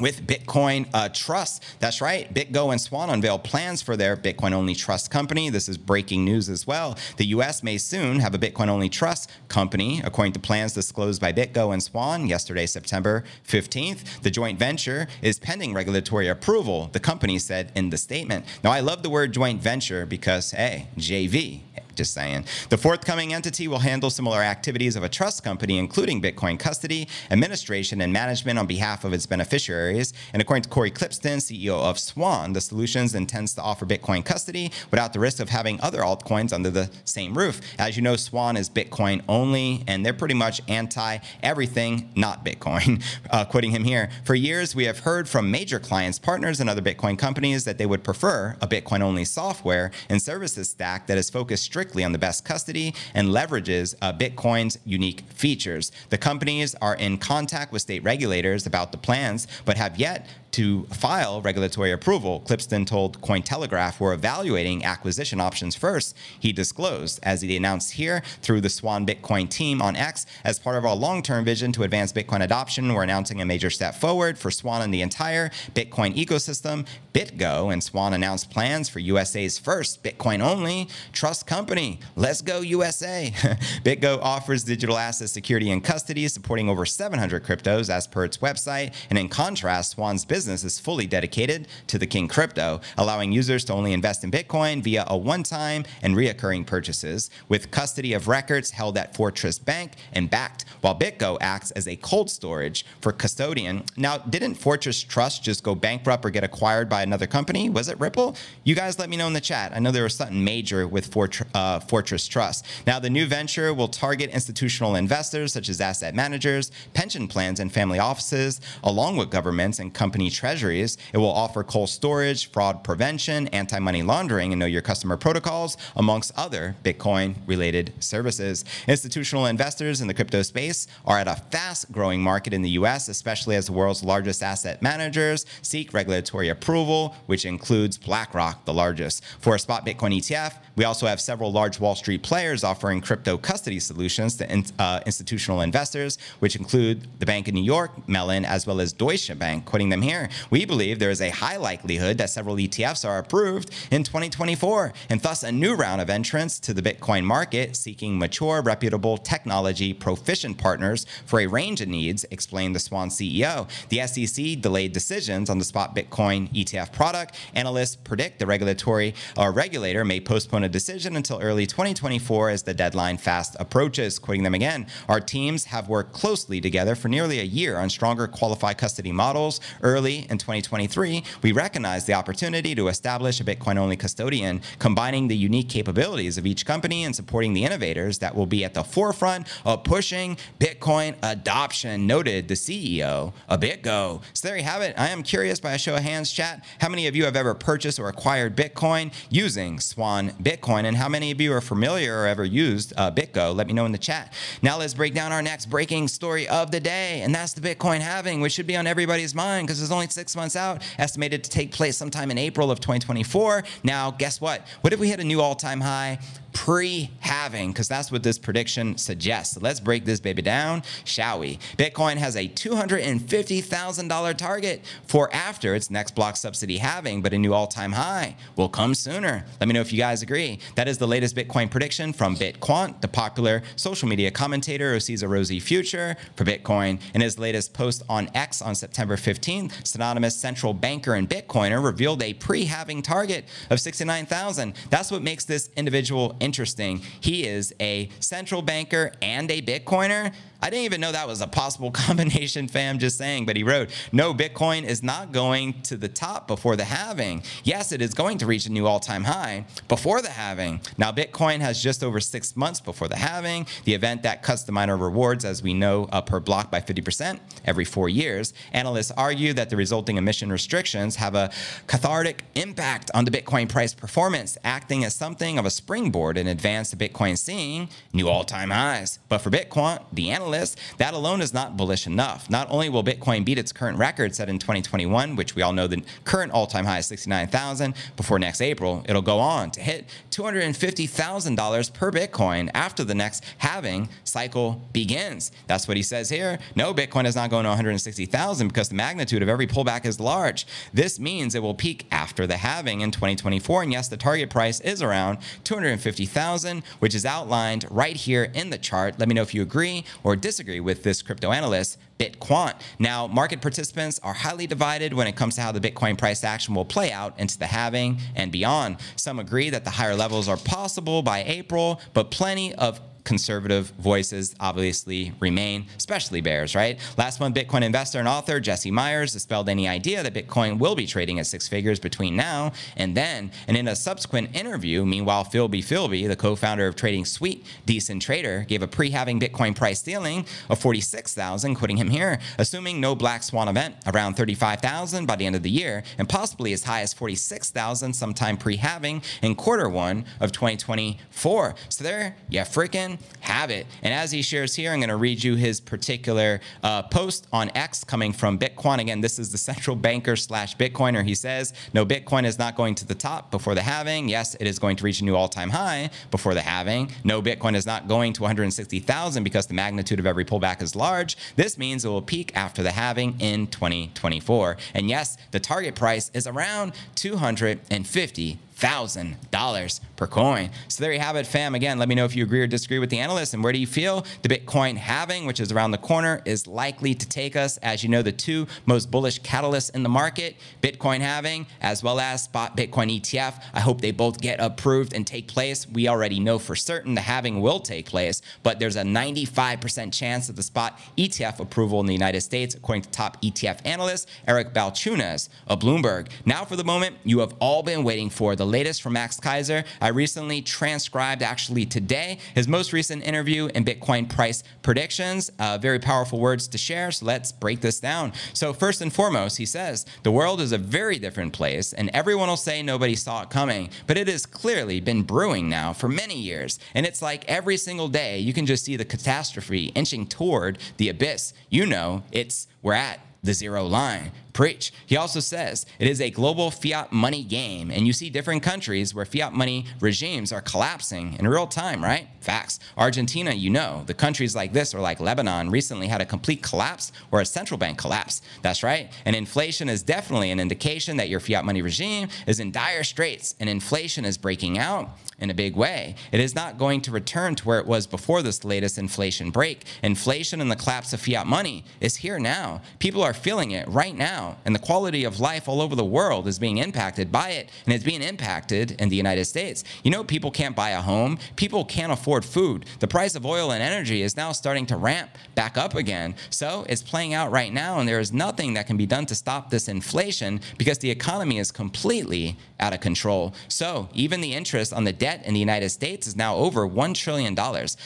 with 0.00 0.26
Bitcoin 0.26 0.86
uh, 0.92 1.08
Trust. 1.08 1.64
That's 1.80 2.00
right. 2.00 2.32
BitGo 2.32 2.70
and 2.70 2.80
Swan 2.80 3.10
unveil 3.10 3.38
plans 3.38 3.80
for 3.82 3.96
their 3.96 4.16
Bitcoin 4.16 4.52
only 4.52 4.74
trust 4.74 5.10
company. 5.10 5.48
This 5.48 5.68
is 5.68 5.78
breaking 5.78 6.24
news 6.24 6.48
as 6.48 6.66
well. 6.66 6.96
The 7.16 7.26
U.S. 7.26 7.62
may 7.62 7.78
soon 7.78 8.20
have 8.20 8.34
a 8.34 8.38
Bitcoin 8.38 8.68
only 8.68 8.88
trust 8.88 9.30
company, 9.48 10.02
according 10.04 10.32
to 10.34 10.38
plans 10.38 10.74
disclosed 10.74 11.20
by 11.20 11.32
BitGo 11.32 11.72
and 11.72 11.82
Swan 11.82 12.26
yesterday, 12.26 12.66
September 12.66 13.24
15th. 13.46 14.20
The 14.20 14.30
joint 14.30 14.58
venture 14.58 15.06
is 15.22 15.38
pending 15.38 15.72
regulatory 15.72 16.28
approval, 16.28 16.90
the 16.92 17.00
company 17.00 17.38
said 17.38 17.72
in 17.74 17.90
the 17.90 17.96
statement. 17.96 18.44
Now, 18.62 18.72
I 18.72 18.80
love 18.80 19.02
the 19.02 19.10
word 19.10 19.32
joint 19.32 19.62
venture 19.62 20.04
because, 20.04 20.50
hey, 20.50 20.88
JV, 20.98 21.60
just 21.96 22.14
saying. 22.14 22.44
The 22.68 22.78
forthcoming 22.78 23.34
entity 23.34 23.68
will 23.68 23.80
handle 23.80 24.10
similar 24.10 24.42
activities 24.42 24.96
of 24.96 25.02
a 25.02 25.08
trust 25.08 25.42
company, 25.42 25.78
including 25.78 26.22
Bitcoin 26.22 26.58
custody, 26.58 27.08
administration, 27.30 28.00
and 28.00 28.12
management 28.12 28.58
on 28.58 28.66
behalf 28.66 29.04
of 29.04 29.12
its 29.12 29.26
beneficiaries. 29.26 30.12
And 30.32 30.40
according 30.42 30.62
to 30.62 30.68
Cory 30.68 30.90
Klippsten, 30.90 31.38
CEO 31.38 31.80
of 31.80 31.98
Swan, 31.98 32.52
the 32.52 32.60
solutions 32.60 33.14
intends 33.14 33.54
to 33.54 33.62
offer 33.62 33.86
Bitcoin 33.86 34.24
custody 34.24 34.72
without 34.90 35.12
the 35.12 35.20
risk 35.20 35.40
of 35.40 35.48
having 35.48 35.80
other 35.80 36.00
altcoins 36.00 36.52
under 36.52 36.70
the 36.70 36.90
same 37.04 37.36
roof. 37.36 37.60
As 37.78 37.96
you 37.96 38.02
know, 38.02 38.16
Swan 38.16 38.56
is 38.56 38.68
Bitcoin 38.68 39.22
only, 39.28 39.84
and 39.86 40.04
they're 40.04 40.12
pretty 40.12 40.34
much 40.34 40.60
anti 40.68 41.18
everything 41.42 42.10
not 42.14 42.44
Bitcoin. 42.44 43.02
Uh, 43.30 43.44
quoting 43.44 43.70
him 43.70 43.84
here, 43.84 44.08
for 44.24 44.34
years 44.34 44.74
we 44.74 44.84
have 44.84 45.00
heard 45.00 45.28
from 45.28 45.50
major 45.50 45.78
clients, 45.78 46.18
partners, 46.18 46.60
and 46.60 46.70
other 46.70 46.80
Bitcoin 46.80 47.18
companies 47.18 47.64
that 47.64 47.76
they 47.76 47.86
would 47.86 48.04
prefer 48.04 48.56
a 48.60 48.68
Bitcoin 48.68 49.00
only 49.00 49.24
software 49.24 49.90
and 50.08 50.22
services 50.22 50.70
stack 50.70 51.06
that 51.06 51.18
is 51.18 51.28
focused 51.28 51.64
strictly 51.64 51.85
strictly 51.86 52.02
on 52.02 52.10
the 52.10 52.18
best 52.18 52.44
custody 52.44 52.92
and 53.14 53.28
leverages 53.28 53.94
uh, 54.02 54.12
Bitcoin's 54.12 54.76
unique 54.84 55.20
features. 55.28 55.92
The 56.10 56.18
companies 56.18 56.74
are 56.82 56.96
in 56.96 57.16
contact 57.16 57.70
with 57.70 57.80
state 57.80 58.02
regulators 58.02 58.66
about 58.66 58.90
the 58.90 58.98
plans, 58.98 59.46
but 59.64 59.76
have 59.76 59.96
yet 59.96 60.26
to 60.56 60.84
file 60.84 61.42
regulatory 61.42 61.92
approval. 61.92 62.42
Klippsten 62.46 62.86
told 62.86 63.20
Cointelegraph 63.20 64.00
we're 64.00 64.14
evaluating 64.14 64.86
acquisition 64.86 65.38
options 65.38 65.76
first, 65.76 66.16
he 66.40 66.50
disclosed, 66.50 67.20
as 67.22 67.42
he 67.42 67.54
announced 67.58 67.92
here 67.92 68.22
through 68.40 68.62
the 68.62 68.70
Swan 68.70 69.06
Bitcoin 69.06 69.50
team 69.50 69.82
on 69.82 69.96
X. 69.96 70.24
As 70.44 70.58
part 70.58 70.76
of 70.76 70.86
our 70.86 70.96
long 70.96 71.22
term 71.22 71.44
vision 71.44 71.72
to 71.72 71.82
advance 71.82 72.10
Bitcoin 72.10 72.42
adoption, 72.42 72.94
we're 72.94 73.02
announcing 73.02 73.42
a 73.42 73.44
major 73.44 73.68
step 73.68 73.96
forward 73.96 74.38
for 74.38 74.50
Swan 74.50 74.80
and 74.80 74.94
the 74.94 75.02
entire 75.02 75.50
Bitcoin 75.74 76.16
ecosystem. 76.16 76.86
BitGo 77.12 77.70
and 77.70 77.84
Swan 77.84 78.14
announced 78.14 78.50
plans 78.50 78.88
for 78.88 78.98
USA's 78.98 79.58
first 79.58 80.02
Bitcoin 80.02 80.40
only 80.40 80.88
trust 81.12 81.46
company. 81.46 82.00
Let's 82.14 82.40
go, 82.40 82.62
USA. 82.62 83.30
BitGo 83.84 84.20
offers 84.22 84.64
digital 84.64 84.96
asset 84.96 85.28
security 85.28 85.70
and 85.70 85.84
custody, 85.84 86.26
supporting 86.28 86.70
over 86.70 86.86
700 86.86 87.44
cryptos 87.44 87.90
as 87.90 88.06
per 88.06 88.24
its 88.24 88.38
website. 88.38 88.94
And 89.10 89.18
in 89.18 89.28
contrast, 89.28 89.92
Swan's 89.92 90.24
business 90.24 90.45
business 90.46 90.62
is 90.62 90.78
fully 90.78 91.08
dedicated 91.08 91.66
to 91.88 91.98
the 91.98 92.06
King 92.06 92.28
crypto, 92.28 92.80
allowing 92.96 93.32
users 93.32 93.64
to 93.64 93.72
only 93.72 93.92
invest 93.92 94.22
in 94.22 94.30
Bitcoin 94.30 94.80
via 94.80 95.04
a 95.08 95.16
one 95.16 95.42
time 95.42 95.84
and 96.02 96.14
reoccurring 96.14 96.64
purchases, 96.64 97.30
with 97.48 97.72
custody 97.72 98.12
of 98.12 98.28
records 98.28 98.70
held 98.70 98.96
at 98.96 99.16
Fortress 99.16 99.58
Bank 99.58 99.94
and 100.12 100.30
backed, 100.30 100.64
while 100.82 100.96
BitGo 100.96 101.36
acts 101.40 101.72
as 101.72 101.88
a 101.88 101.96
cold 101.96 102.30
storage 102.30 102.86
for 103.00 103.10
custodian. 103.10 103.82
Now, 103.96 104.18
didn't 104.18 104.54
Fortress 104.54 105.02
Trust 105.02 105.42
just 105.42 105.64
go 105.64 105.74
bankrupt 105.74 106.24
or 106.24 106.30
get 106.30 106.44
acquired 106.44 106.88
by 106.88 107.02
another 107.02 107.26
company? 107.26 107.68
Was 107.68 107.88
it 107.88 107.98
Ripple? 107.98 108.36
You 108.62 108.76
guys 108.76 109.00
let 109.00 109.10
me 109.10 109.16
know 109.16 109.26
in 109.26 109.32
the 109.32 109.40
chat. 109.40 109.72
I 109.74 109.80
know 109.80 109.90
there 109.90 110.04
was 110.04 110.14
something 110.14 110.44
major 110.44 110.86
with 110.86 111.06
Fort- 111.06 111.42
uh, 111.54 111.80
Fortress 111.80 112.28
Trust. 112.28 112.64
Now, 112.86 113.00
the 113.00 113.10
new 113.10 113.26
venture 113.26 113.74
will 113.74 113.88
target 113.88 114.30
institutional 114.30 114.94
investors 114.94 115.52
such 115.52 115.68
as 115.68 115.80
asset 115.80 116.14
managers, 116.14 116.70
pension 116.94 117.26
plans, 117.26 117.58
and 117.58 117.72
family 117.72 117.98
offices, 117.98 118.60
along 118.84 119.16
with 119.16 119.28
governments 119.28 119.80
and 119.80 119.92
company 119.92 120.30
treasuries. 120.36 120.98
It 121.12 121.18
will 121.18 121.32
offer 121.32 121.64
cold 121.64 121.88
storage, 121.88 122.50
fraud 122.52 122.84
prevention, 122.84 123.48
anti 123.48 123.78
money 123.78 124.02
laundering, 124.02 124.52
and 124.52 124.60
know 124.60 124.66
your 124.66 124.82
customer 124.82 125.16
protocols, 125.16 125.76
amongst 125.96 126.32
other 126.36 126.76
Bitcoin 126.84 127.36
related 127.46 127.92
services. 127.98 128.64
Institutional 128.86 129.46
investors 129.46 130.00
in 130.00 130.08
the 130.08 130.14
crypto 130.14 130.42
space 130.42 130.86
are 131.04 131.18
at 131.18 131.26
a 131.26 131.36
fast 131.50 131.90
growing 131.90 132.22
market 132.22 132.52
in 132.52 132.62
the 132.62 132.70
US, 132.70 133.08
especially 133.08 133.56
as 133.56 133.66
the 133.66 133.72
world's 133.72 134.04
largest 134.04 134.42
asset 134.42 134.82
managers 134.82 135.46
seek 135.62 135.92
regulatory 135.92 136.48
approval, 136.48 137.16
which 137.26 137.44
includes 137.44 137.96
BlackRock, 137.98 138.64
the 138.64 138.74
largest. 138.74 139.24
For 139.40 139.54
a 139.54 139.58
spot 139.58 139.86
Bitcoin 139.86 140.14
ETF, 140.16 140.54
we 140.76 140.84
also 140.84 141.06
have 141.06 141.20
several 141.20 141.50
large 141.50 141.80
Wall 141.80 141.94
Street 141.94 142.22
players 142.22 142.62
offering 142.62 143.00
crypto 143.00 143.38
custody 143.38 143.80
solutions 143.80 144.36
to 144.36 144.52
in, 144.52 144.64
uh, 144.78 145.00
institutional 145.06 145.62
investors, 145.62 146.18
which 146.40 146.56
include 146.56 147.06
the 147.18 147.26
Bank 147.26 147.48
of 147.48 147.54
New 147.54 147.62
York, 147.62 148.08
Mellon, 148.08 148.44
as 148.44 148.66
well 148.66 148.80
as 148.80 148.92
Deutsche 148.92 149.36
Bank. 149.38 149.64
Quoting 149.64 149.88
them 149.88 150.02
here, 150.02 150.25
we 150.50 150.64
believe 150.64 150.98
there 150.98 151.10
is 151.10 151.20
a 151.20 151.30
high 151.30 151.56
likelihood 151.56 152.18
that 152.18 152.30
several 152.30 152.56
ETFs 152.56 153.08
are 153.08 153.18
approved 153.18 153.70
in 153.90 154.02
2024, 154.02 154.92
and 155.10 155.20
thus 155.20 155.42
a 155.42 155.52
new 155.52 155.74
round 155.74 156.00
of 156.00 156.10
entrants 156.10 156.58
to 156.60 156.74
the 156.74 156.82
Bitcoin 156.82 157.24
market 157.24 157.76
seeking 157.76 158.18
mature, 158.18 158.62
reputable 158.62 159.16
technology 159.18 159.92
proficient 159.92 160.58
partners 160.58 161.06
for 161.24 161.40
a 161.40 161.46
range 161.46 161.80
of 161.80 161.88
needs, 161.88 162.24
explained 162.30 162.74
the 162.74 162.80
Swan 162.80 163.08
CEO. 163.08 163.68
The 163.88 164.06
SEC 164.06 164.60
delayed 164.60 164.92
decisions 164.92 165.50
on 165.50 165.58
the 165.58 165.64
spot 165.64 165.94
Bitcoin 165.94 166.52
ETF 166.52 166.92
product. 166.92 167.36
Analysts 167.54 167.96
predict 167.96 168.38
the 168.38 168.46
regulatory 168.46 169.14
or 169.36 169.52
regulator 169.52 170.04
may 170.04 170.20
postpone 170.20 170.64
a 170.64 170.68
decision 170.68 171.16
until 171.16 171.40
early 171.40 171.66
2024 171.66 172.50
as 172.50 172.62
the 172.62 172.74
deadline 172.74 173.16
fast 173.16 173.56
approaches. 173.58 174.18
Quoting 174.18 174.42
them 174.42 174.54
again, 174.54 174.86
our 175.08 175.20
teams 175.20 175.64
have 175.64 175.88
worked 175.88 176.12
closely 176.12 176.60
together 176.60 176.94
for 176.94 177.08
nearly 177.08 177.40
a 177.40 177.44
year 177.44 177.78
on 177.78 177.90
stronger 177.90 178.26
qualified 178.26 178.78
custody 178.78 179.12
models. 179.12 179.60
Early 179.82 180.05
in 180.14 180.38
2023, 180.38 181.22
we 181.42 181.52
recognized 181.52 182.06
the 182.06 182.14
opportunity 182.14 182.74
to 182.74 182.88
establish 182.88 183.40
a 183.40 183.44
Bitcoin 183.44 183.76
only 183.78 183.96
custodian, 183.96 184.62
combining 184.78 185.28
the 185.28 185.36
unique 185.36 185.68
capabilities 185.68 186.38
of 186.38 186.46
each 186.46 186.64
company 186.64 187.04
and 187.04 187.14
supporting 187.14 187.52
the 187.52 187.64
innovators 187.64 188.18
that 188.18 188.34
will 188.34 188.46
be 188.46 188.64
at 188.64 188.74
the 188.74 188.84
forefront 188.84 189.46
of 189.64 189.84
pushing 189.84 190.36
Bitcoin 190.58 191.14
adoption, 191.22 192.06
noted 192.06 192.48
the 192.48 192.54
CEO 192.54 193.32
of 193.48 193.60
BitGo. 193.60 194.22
So 194.32 194.48
there 194.48 194.56
you 194.56 194.64
have 194.64 194.82
it. 194.82 194.94
I 194.98 195.08
am 195.08 195.22
curious 195.22 195.60
by 195.60 195.72
a 195.72 195.78
show 195.78 195.96
of 195.96 196.02
hands, 196.02 196.32
chat, 196.32 196.64
how 196.80 196.88
many 196.88 197.06
of 197.06 197.16
you 197.16 197.24
have 197.24 197.36
ever 197.36 197.54
purchased 197.54 197.98
or 197.98 198.08
acquired 198.08 198.56
Bitcoin 198.56 199.12
using 199.30 199.80
Swan 199.80 200.30
Bitcoin? 200.42 200.84
And 200.84 200.96
how 200.96 201.08
many 201.08 201.30
of 201.30 201.40
you 201.40 201.52
are 201.52 201.60
familiar 201.60 202.20
or 202.20 202.26
ever 202.26 202.44
used 202.44 202.92
uh, 202.96 203.10
BitGo. 203.10 203.54
Let 203.54 203.66
me 203.66 203.72
know 203.72 203.86
in 203.86 203.92
the 203.92 203.98
chat. 203.98 204.32
Now 204.62 204.78
let's 204.78 204.94
break 204.94 205.14
down 205.14 205.32
our 205.32 205.42
next 205.42 205.66
breaking 205.66 206.08
story 206.08 206.48
of 206.48 206.70
the 206.70 206.80
day, 206.80 207.22
and 207.22 207.34
that's 207.34 207.52
the 207.52 207.60
Bitcoin 207.60 208.00
halving, 208.00 208.40
which 208.40 208.52
should 208.52 208.66
be 208.66 208.76
on 208.76 208.86
everybody's 208.86 209.34
mind 209.34 209.66
because 209.66 209.80
it's 209.82 209.90
only 209.96 210.08
six 210.08 210.36
months 210.36 210.54
out, 210.54 210.82
estimated 210.98 211.42
to 211.44 211.50
take 211.50 211.72
place 211.72 211.96
sometime 211.96 212.30
in 212.30 212.38
April 212.38 212.70
of 212.70 212.80
2024. 212.80 213.64
Now, 213.82 214.12
guess 214.12 214.40
what? 214.40 214.66
What 214.82 214.92
if 214.92 215.00
we 215.00 215.08
hit 215.08 215.20
a 215.20 215.24
new 215.24 215.40
all-time 215.40 215.80
high? 215.80 216.18
Pre 216.56 217.10
halving, 217.20 217.70
because 217.70 217.86
that's 217.86 218.10
what 218.10 218.22
this 218.22 218.38
prediction 218.38 218.96
suggests. 218.96 219.60
Let's 219.60 219.78
break 219.78 220.06
this 220.06 220.20
baby 220.20 220.40
down, 220.40 220.84
shall 221.04 221.38
we? 221.38 221.58
Bitcoin 221.76 222.16
has 222.16 222.34
a 222.34 222.48
$250,000 222.48 224.36
target 224.38 224.82
for 225.06 225.32
after 225.34 225.74
its 225.74 225.90
next 225.90 226.14
block 226.14 226.34
subsidy 226.34 226.78
halving, 226.78 227.20
but 227.20 227.34
a 227.34 227.38
new 227.38 227.52
all 227.52 227.66
time 227.66 227.92
high 227.92 228.36
will 228.56 228.70
come 228.70 228.94
sooner. 228.94 229.44
Let 229.60 229.68
me 229.68 229.74
know 229.74 229.82
if 229.82 229.92
you 229.92 229.98
guys 229.98 230.22
agree. 230.22 230.58
That 230.76 230.88
is 230.88 230.96
the 230.96 231.06
latest 231.06 231.36
Bitcoin 231.36 231.70
prediction 231.70 232.14
from 232.14 232.34
BitQuant, 232.36 233.02
the 233.02 233.08
popular 233.08 233.62
social 233.76 234.08
media 234.08 234.30
commentator 234.30 234.94
who 234.94 235.00
sees 235.00 235.22
a 235.22 235.28
rosy 235.28 235.60
future 235.60 236.16
for 236.36 236.44
Bitcoin. 236.44 236.98
In 237.12 237.20
his 237.20 237.38
latest 237.38 237.74
post 237.74 238.02
on 238.08 238.30
X 238.34 238.62
on 238.62 238.74
September 238.74 239.16
15th, 239.16 239.86
synonymous 239.86 240.34
central 240.34 240.72
banker 240.72 241.14
and 241.14 241.28
Bitcoiner 241.28 241.84
revealed 241.84 242.22
a 242.22 242.32
pre 242.32 242.64
halving 242.64 243.02
target 243.02 243.44
of 243.68 243.78
69,000. 243.78 244.72
That's 244.88 245.10
what 245.10 245.22
makes 245.22 245.44
this 245.44 245.68
individual 245.76 246.34
interesting. 246.46 247.02
He 247.20 247.44
is 247.46 247.74
a 247.80 248.08
central 248.20 248.62
banker 248.62 249.12
and 249.20 249.50
a 249.50 249.60
Bitcoiner. 249.60 250.32
I 250.66 250.68
didn't 250.68 250.86
even 250.86 251.00
know 251.00 251.12
that 251.12 251.28
was 251.28 251.42
a 251.42 251.46
possible 251.46 251.90
combination, 251.92 252.66
fam, 252.66 252.98
just 252.98 253.16
saying. 253.16 253.46
But 253.46 253.54
he 253.54 253.62
wrote, 253.62 253.88
No, 254.10 254.34
Bitcoin 254.34 254.82
is 254.82 255.00
not 255.00 255.30
going 255.30 255.80
to 255.82 255.96
the 255.96 256.08
top 256.08 256.48
before 256.48 256.74
the 256.74 256.82
halving. 256.82 257.44
Yes, 257.62 257.92
it 257.92 258.02
is 258.02 258.14
going 258.14 258.38
to 258.38 258.46
reach 258.46 258.66
a 258.66 258.72
new 258.72 258.84
all 258.84 258.98
time 258.98 259.22
high 259.22 259.64
before 259.86 260.20
the 260.20 260.30
halving. 260.30 260.80
Now, 260.98 261.12
Bitcoin 261.12 261.60
has 261.60 261.80
just 261.80 262.02
over 262.02 262.18
six 262.18 262.56
months 262.56 262.80
before 262.80 263.06
the 263.06 263.14
halving, 263.14 263.68
the 263.84 263.94
event 263.94 264.24
that 264.24 264.42
cuts 264.42 264.64
the 264.64 264.72
miner 264.72 264.96
rewards, 264.96 265.44
as 265.44 265.62
we 265.62 265.72
know, 265.72 266.08
uh, 266.10 266.20
per 266.20 266.40
block 266.40 266.68
by 266.68 266.80
50% 266.80 267.38
every 267.64 267.84
four 267.84 268.08
years. 268.08 268.52
Analysts 268.72 269.12
argue 269.12 269.52
that 269.52 269.70
the 269.70 269.76
resulting 269.76 270.16
emission 270.16 270.50
restrictions 270.50 271.14
have 271.14 271.36
a 271.36 271.52
cathartic 271.86 272.42
impact 272.56 273.08
on 273.14 273.24
the 273.24 273.30
Bitcoin 273.30 273.68
price 273.68 273.94
performance, 273.94 274.58
acting 274.64 275.04
as 275.04 275.14
something 275.14 275.60
of 275.60 275.64
a 275.64 275.70
springboard 275.70 276.36
in 276.36 276.48
advance 276.48 276.90
to 276.90 276.96
Bitcoin 276.96 277.38
seeing 277.38 277.88
new 278.12 278.28
all 278.28 278.42
time 278.42 278.70
highs. 278.70 279.20
But 279.28 279.38
for 279.38 279.50
Bitcoin, 279.50 280.02
the 280.12 280.30
analysts, 280.30 280.55
that 280.98 281.14
alone 281.14 281.40
is 281.40 281.52
not 281.52 281.76
bullish 281.76 282.06
enough. 282.06 282.48
Not 282.50 282.68
only 282.70 282.88
will 282.88 283.04
Bitcoin 283.04 283.44
beat 283.44 283.58
its 283.58 283.72
current 283.72 283.98
record 283.98 284.34
set 284.34 284.48
in 284.48 284.58
2021, 284.58 285.36
which 285.36 285.54
we 285.54 285.62
all 285.62 285.72
know 285.72 285.86
the 285.86 286.02
current 286.24 286.52
all 286.52 286.66
time 286.66 286.84
high 286.84 286.98
is 286.98 287.06
69,000 287.06 287.94
before 288.16 288.38
next 288.38 288.60
April, 288.60 289.04
it'll 289.08 289.22
go 289.22 289.38
on 289.38 289.70
to 289.72 289.80
hit 289.80 290.08
$250,000 290.30 291.94
per 291.94 292.10
Bitcoin 292.10 292.70
after 292.74 293.04
the 293.04 293.14
next 293.14 293.44
halving 293.58 294.08
cycle 294.24 294.82
begins. 294.92 295.52
That's 295.66 295.88
what 295.88 295.96
he 295.96 296.02
says 296.02 296.28
here. 296.28 296.58
No, 296.74 296.94
Bitcoin 296.94 297.26
is 297.26 297.36
not 297.36 297.50
going 297.50 297.64
to 297.64 297.70
160,000 297.70 298.68
because 298.68 298.88
the 298.88 298.94
magnitude 298.94 299.42
of 299.42 299.48
every 299.48 299.66
pullback 299.66 300.04
is 300.04 300.20
large. 300.20 300.66
This 300.92 301.18
means 301.18 301.54
it 301.54 301.62
will 301.62 301.74
peak 301.74 302.06
after 302.10 302.46
the 302.46 302.58
halving 302.58 303.00
in 303.00 303.10
2024. 303.10 303.82
And 303.82 303.92
yes, 303.92 304.08
the 304.08 304.16
target 304.16 304.50
price 304.50 304.80
is 304.80 305.02
around 305.02 305.38
250,000, 305.64 306.82
which 306.98 307.14
is 307.14 307.26
outlined 307.26 307.86
right 307.90 308.16
here 308.16 308.50
in 308.54 308.70
the 308.70 308.78
chart. 308.78 309.18
Let 309.18 309.28
me 309.28 309.34
know 309.34 309.42
if 309.42 309.54
you 309.54 309.62
agree 309.62 310.04
or 310.22 310.35
disagree 310.36 310.80
with 310.80 311.02
this 311.02 311.22
crypto 311.22 311.52
analyst. 311.52 311.98
Bitquant. 312.18 312.74
Now, 312.98 313.26
market 313.26 313.60
participants 313.60 314.18
are 314.22 314.32
highly 314.32 314.66
divided 314.66 315.12
when 315.12 315.26
it 315.26 315.36
comes 315.36 315.56
to 315.56 315.60
how 315.60 315.72
the 315.72 315.80
Bitcoin 315.80 316.16
price 316.16 316.44
action 316.44 316.74
will 316.74 316.84
play 316.84 317.12
out 317.12 317.38
into 317.38 317.58
the 317.58 317.66
halving 317.66 318.18
and 318.34 318.50
beyond. 318.50 318.96
Some 319.16 319.38
agree 319.38 319.70
that 319.70 319.84
the 319.84 319.90
higher 319.90 320.14
levels 320.14 320.48
are 320.48 320.56
possible 320.56 321.22
by 321.22 321.42
April, 321.44 322.00
but 322.14 322.30
plenty 322.30 322.74
of 322.74 323.00
conservative 323.26 323.90
voices 323.98 324.54
obviously 324.60 325.32
remain, 325.40 325.86
especially 325.98 326.40
bears, 326.40 326.74
right? 326.74 326.98
Last 327.18 327.40
month, 327.40 327.56
Bitcoin 327.56 327.82
investor 327.82 328.18
and 328.18 328.28
author 328.28 328.60
Jesse 328.60 328.90
Myers 328.90 329.32
dispelled 329.32 329.68
any 329.68 329.86
idea 329.86 330.22
that 330.22 330.32
Bitcoin 330.32 330.78
will 330.78 330.94
be 330.94 331.06
trading 331.06 331.38
at 331.38 331.46
six 331.46 331.68
figures 331.68 332.00
between 332.00 332.36
now 332.36 332.72
and 332.96 333.14
then. 333.14 333.50
And 333.66 333.76
in 333.76 333.88
a 333.88 333.96
subsequent 333.96 334.56
interview, 334.56 335.04
meanwhile, 335.04 335.44
Filbfilb, 335.44 336.28
the 336.28 336.36
co-founder 336.36 336.86
of 336.86 336.94
Trading 336.94 337.24
Suite, 337.24 337.66
Decentrader, 337.86 338.66
gave 338.66 338.82
a 338.82 338.88
pre-halving 338.88 339.40
Bitcoin 339.40 339.74
price 339.74 340.00
ceiling 340.00 340.46
of 340.70 340.78
46,000, 340.78 341.74
quoting 341.74 341.96
him 341.96 342.08
here, 342.08 342.38
assuming 342.58 343.00
no 343.00 343.16
black 343.16 343.42
swan 343.42 343.68
event, 343.68 343.96
around 344.06 344.34
35,000 344.34 345.26
by 345.26 345.34
the 345.34 345.44
end 345.44 345.56
of 345.56 345.64
the 345.64 345.70
year, 345.70 346.04
and 346.16 346.28
possibly 346.28 346.72
as 346.72 346.84
high 346.84 347.00
as 347.00 347.12
46,000 347.12 348.14
sometime 348.14 348.56
pre-halving 348.56 349.22
in 349.42 349.56
quarter 349.56 349.88
one 349.88 350.24
of 350.38 350.52
2024. 350.52 351.74
So 351.88 352.04
there, 352.04 352.36
yeah, 352.48 352.64
freaking 352.64 353.15
have 353.40 353.70
it. 353.70 353.86
And 354.02 354.12
as 354.12 354.30
he 354.30 354.42
shares 354.42 354.74
here, 354.74 354.92
I'm 354.92 355.00
going 355.00 355.08
to 355.08 355.16
read 355.16 355.42
you 355.42 355.54
his 355.56 355.80
particular 355.80 356.60
uh, 356.82 357.02
post 357.02 357.46
on 357.52 357.70
X 357.74 358.04
coming 358.04 358.32
from 358.32 358.58
Bitcoin. 358.58 358.98
Again, 358.98 359.20
this 359.20 359.38
is 359.38 359.52
the 359.52 359.58
central 359.58 359.96
banker 359.96 360.36
slash 360.36 360.76
Bitcoiner. 360.76 361.24
He 361.24 361.34
says, 361.34 361.72
no, 361.92 362.04
Bitcoin 362.04 362.44
is 362.44 362.58
not 362.58 362.76
going 362.76 362.94
to 362.96 363.06
the 363.06 363.14
top 363.14 363.50
before 363.50 363.74
the 363.74 363.82
halving. 363.82 364.28
Yes, 364.28 364.54
it 364.56 364.66
is 364.66 364.78
going 364.78 364.96
to 364.96 365.04
reach 365.04 365.20
a 365.20 365.24
new 365.24 365.36
all 365.36 365.48
time 365.48 365.70
high 365.70 366.10
before 366.30 366.54
the 366.54 366.62
halving. 366.62 367.10
No, 367.24 367.42
Bitcoin 367.42 367.74
is 367.74 367.86
not 367.86 368.08
going 368.08 368.32
to 368.34 368.42
160,000 368.42 369.44
because 369.44 369.66
the 369.66 369.74
magnitude 369.74 370.18
of 370.18 370.26
every 370.26 370.44
pullback 370.44 370.82
is 370.82 370.96
large. 370.96 371.36
This 371.56 371.78
means 371.78 372.04
it 372.04 372.08
will 372.08 372.22
peak 372.22 372.52
after 372.56 372.82
the 372.82 372.92
halving 372.92 373.40
in 373.40 373.66
2024. 373.68 374.76
And 374.94 375.08
yes, 375.08 375.36
the 375.50 375.60
target 375.60 375.94
price 375.94 376.30
is 376.34 376.46
around 376.46 376.92
250 377.14 378.58
thousand 378.76 379.36
dollars 379.50 380.02
per 380.16 380.26
coin. 380.26 380.70
So 380.88 381.02
there 381.02 381.12
you 381.12 381.18
have 381.18 381.36
it, 381.36 381.46
fam. 381.46 381.74
Again, 381.74 381.98
let 381.98 382.08
me 382.08 382.14
know 382.14 382.26
if 382.26 382.36
you 382.36 382.44
agree 382.44 382.60
or 382.60 382.66
disagree 382.66 382.98
with 382.98 383.10
the 383.10 383.18
analyst 383.18 383.54
and 383.54 383.64
where 383.64 383.72
do 383.72 383.78
you 383.78 383.86
feel 383.86 384.24
the 384.42 384.48
Bitcoin 384.48 384.96
halving, 384.96 385.46
which 385.46 385.60
is 385.60 385.72
around 385.72 385.90
the 385.90 385.98
corner, 385.98 386.42
is 386.44 386.66
likely 386.66 387.14
to 387.14 387.26
take 387.28 387.56
us. 387.56 387.78
As 387.78 388.02
you 388.02 388.10
know, 388.10 388.22
the 388.22 388.32
two 388.32 388.66
most 388.84 389.10
bullish 389.10 389.40
catalysts 389.40 389.94
in 389.94 390.02
the 390.02 390.08
market, 390.08 390.56
Bitcoin 390.82 391.20
halving 391.20 391.66
as 391.80 392.02
well 392.02 392.20
as 392.20 392.44
spot 392.44 392.76
Bitcoin 392.76 393.20
ETF. 393.20 393.62
I 393.72 393.80
hope 393.80 394.00
they 394.00 394.10
both 394.10 394.40
get 394.40 394.60
approved 394.60 395.14
and 395.14 395.26
take 395.26 395.48
place. 395.48 395.88
We 395.88 396.08
already 396.08 396.38
know 396.38 396.58
for 396.58 396.76
certain 396.76 397.14
the 397.14 397.22
halving 397.22 397.62
will 397.62 397.80
take 397.80 398.06
place, 398.06 398.42
but 398.62 398.78
there's 398.78 398.96
a 398.96 399.02
95% 399.02 400.12
chance 400.12 400.50
of 400.50 400.56
the 400.56 400.62
spot 400.62 401.00
ETF 401.16 401.60
approval 401.60 402.00
in 402.00 402.06
the 402.06 402.12
United 402.12 402.42
States, 402.42 402.74
according 402.74 403.02
to 403.02 403.10
top 403.10 403.40
ETF 403.42 403.80
analyst 403.86 404.28
Eric 404.46 404.74
Balchunas 404.74 405.48
of 405.66 405.78
Bloomberg. 405.78 406.28
Now, 406.44 406.64
for 406.66 406.76
the 406.76 406.84
moment 406.84 407.16
you 407.24 407.38
have 407.38 407.54
all 407.58 407.82
been 407.82 408.04
waiting 408.04 408.28
for 408.28 408.54
the 408.54 408.65
the 408.66 408.72
latest 408.72 409.00
from 409.00 409.12
Max 409.12 409.38
Keiser. 409.38 409.86
I 410.00 410.08
recently 410.08 410.60
transcribed, 410.60 411.42
actually 411.42 411.86
today, 411.86 412.38
his 412.54 412.66
most 412.66 412.92
recent 412.92 413.22
interview 413.24 413.68
in 413.74 413.84
Bitcoin 413.84 414.28
price 414.28 414.64
predictions. 414.82 415.50
Uh, 415.58 415.78
very 415.78 416.00
powerful 416.00 416.40
words 416.40 416.66
to 416.68 416.78
share. 416.78 417.12
So 417.12 417.26
let's 417.26 417.52
break 417.52 417.80
this 417.80 418.00
down. 418.00 418.32
So, 418.52 418.72
first 418.72 419.00
and 419.00 419.12
foremost, 419.12 419.58
he 419.58 419.66
says 419.66 420.04
the 420.24 420.32
world 420.32 420.60
is 420.60 420.72
a 420.72 420.78
very 420.78 421.18
different 421.18 421.52
place, 421.52 421.92
and 421.92 422.10
everyone 422.12 422.48
will 422.48 422.56
say 422.56 422.82
nobody 422.82 423.14
saw 423.14 423.42
it 423.42 423.50
coming, 423.50 423.90
but 424.06 424.18
it 424.18 424.26
has 424.28 424.46
clearly 424.46 425.00
been 425.00 425.22
brewing 425.22 425.68
now 425.68 425.92
for 425.92 426.08
many 426.08 426.38
years. 426.38 426.78
And 426.94 427.06
it's 427.06 427.22
like 427.22 427.44
every 427.46 427.76
single 427.76 428.08
day 428.08 428.38
you 428.38 428.52
can 428.52 428.66
just 428.66 428.84
see 428.84 428.96
the 428.96 429.04
catastrophe 429.04 429.92
inching 429.94 430.26
toward 430.26 430.78
the 430.96 431.08
abyss. 431.08 431.52
You 431.70 431.86
know, 431.86 432.24
it's 432.32 432.66
we're 432.82 432.94
at 432.94 433.20
the 433.42 433.54
zero 433.54 433.86
line. 433.86 434.32
Preach. 434.56 434.90
He 435.04 435.18
also 435.18 435.38
says 435.38 435.84
it 435.98 436.08
is 436.08 436.18
a 436.18 436.30
global 436.30 436.70
fiat 436.70 437.12
money 437.12 437.44
game, 437.44 437.90
and 437.90 438.06
you 438.06 438.14
see 438.14 438.30
different 438.30 438.62
countries 438.62 439.14
where 439.14 439.26
fiat 439.26 439.52
money 439.52 439.84
regimes 440.00 440.50
are 440.50 440.62
collapsing 440.62 441.34
in 441.38 441.46
real 441.46 441.66
time, 441.66 442.02
right? 442.02 442.28
Facts. 442.40 442.80
Argentina, 442.96 443.52
you 443.52 443.68
know, 443.68 444.04
the 444.06 444.14
countries 444.14 444.56
like 444.56 444.72
this 444.72 444.94
or 444.94 445.00
like 445.00 445.20
Lebanon 445.20 445.68
recently 445.68 446.06
had 446.06 446.22
a 446.22 446.24
complete 446.24 446.62
collapse 446.62 447.12
or 447.30 447.42
a 447.42 447.44
central 447.44 447.76
bank 447.76 447.98
collapse. 447.98 448.40
That's 448.62 448.82
right. 448.82 449.12
And 449.26 449.36
inflation 449.36 449.90
is 449.90 450.02
definitely 450.02 450.50
an 450.50 450.58
indication 450.58 451.18
that 451.18 451.28
your 451.28 451.40
fiat 451.40 451.66
money 451.66 451.82
regime 451.82 452.28
is 452.46 452.58
in 452.58 452.72
dire 452.72 453.04
straits 453.04 453.56
and 453.60 453.68
inflation 453.68 454.24
is 454.24 454.38
breaking 454.38 454.78
out 454.78 455.10
in 455.38 455.50
a 455.50 455.54
big 455.54 455.76
way. 455.76 456.14
It 456.32 456.40
is 456.40 456.54
not 456.54 456.78
going 456.78 457.02
to 457.02 457.10
return 457.10 457.56
to 457.56 457.64
where 457.66 457.78
it 457.78 457.86
was 457.86 458.06
before 458.06 458.42
this 458.42 458.64
latest 458.64 458.96
inflation 458.96 459.50
break. 459.50 459.84
Inflation 460.02 460.60
and 460.60 460.70
the 460.70 460.76
collapse 460.76 461.12
of 461.12 461.20
fiat 461.20 461.46
money 461.46 461.84
is 462.00 462.16
here 462.16 462.38
now. 462.38 462.80
People 463.00 463.22
are 463.22 463.34
feeling 463.34 463.72
it 463.72 463.86
right 463.88 464.16
now, 464.16 464.45
and 464.64 464.74
the 464.74 464.80
quality 464.80 465.24
of 465.24 465.40
life 465.40 465.68
all 465.68 465.80
over 465.80 465.94
the 465.94 466.04
world 466.04 466.46
is 466.46 466.58
being 466.58 466.78
impacted 466.78 467.32
by 467.32 467.50
it, 467.50 467.70
and 467.84 467.94
it's 467.94 468.04
being 468.04 468.22
impacted 468.22 468.92
in 469.00 469.08
the 469.08 469.16
United 469.16 469.44
States. 469.46 469.84
You 470.02 470.10
know, 470.10 470.22
people 470.24 470.50
can't 470.50 470.76
buy 470.76 470.90
a 470.90 471.00
home, 471.00 471.38
people 471.56 471.84
can't 471.84 472.12
afford 472.12 472.44
food. 472.44 472.86
The 473.00 473.08
price 473.08 473.34
of 473.34 473.44
oil 473.46 473.72
and 473.72 473.82
energy 473.82 474.22
is 474.22 474.36
now 474.36 474.52
starting 474.52 474.86
to 474.86 474.96
ramp 474.96 475.30
back 475.54 475.76
up 475.76 475.94
again. 475.94 476.34
So 476.50 476.84
it's 476.88 477.02
playing 477.02 477.34
out 477.34 477.50
right 477.50 477.72
now, 477.72 477.98
and 477.98 478.08
there 478.08 478.20
is 478.20 478.32
nothing 478.32 478.74
that 478.74 478.86
can 478.86 478.96
be 478.96 479.06
done 479.06 479.26
to 479.26 479.34
stop 479.34 479.70
this 479.70 479.88
inflation 479.88 480.60
because 480.78 480.98
the 480.98 481.10
economy 481.10 481.58
is 481.58 481.70
completely 481.70 482.56
out 482.78 482.92
of 482.92 483.00
control. 483.00 483.54
So 483.68 484.08
even 484.12 484.40
the 484.40 484.54
interest 484.54 484.92
on 484.92 485.04
the 485.04 485.12
debt 485.12 485.42
in 485.44 485.54
the 485.54 485.60
United 485.60 485.90
States 485.90 486.26
is 486.26 486.36
now 486.36 486.56
over 486.56 486.86
$1 486.86 487.14
trillion. 487.14 487.56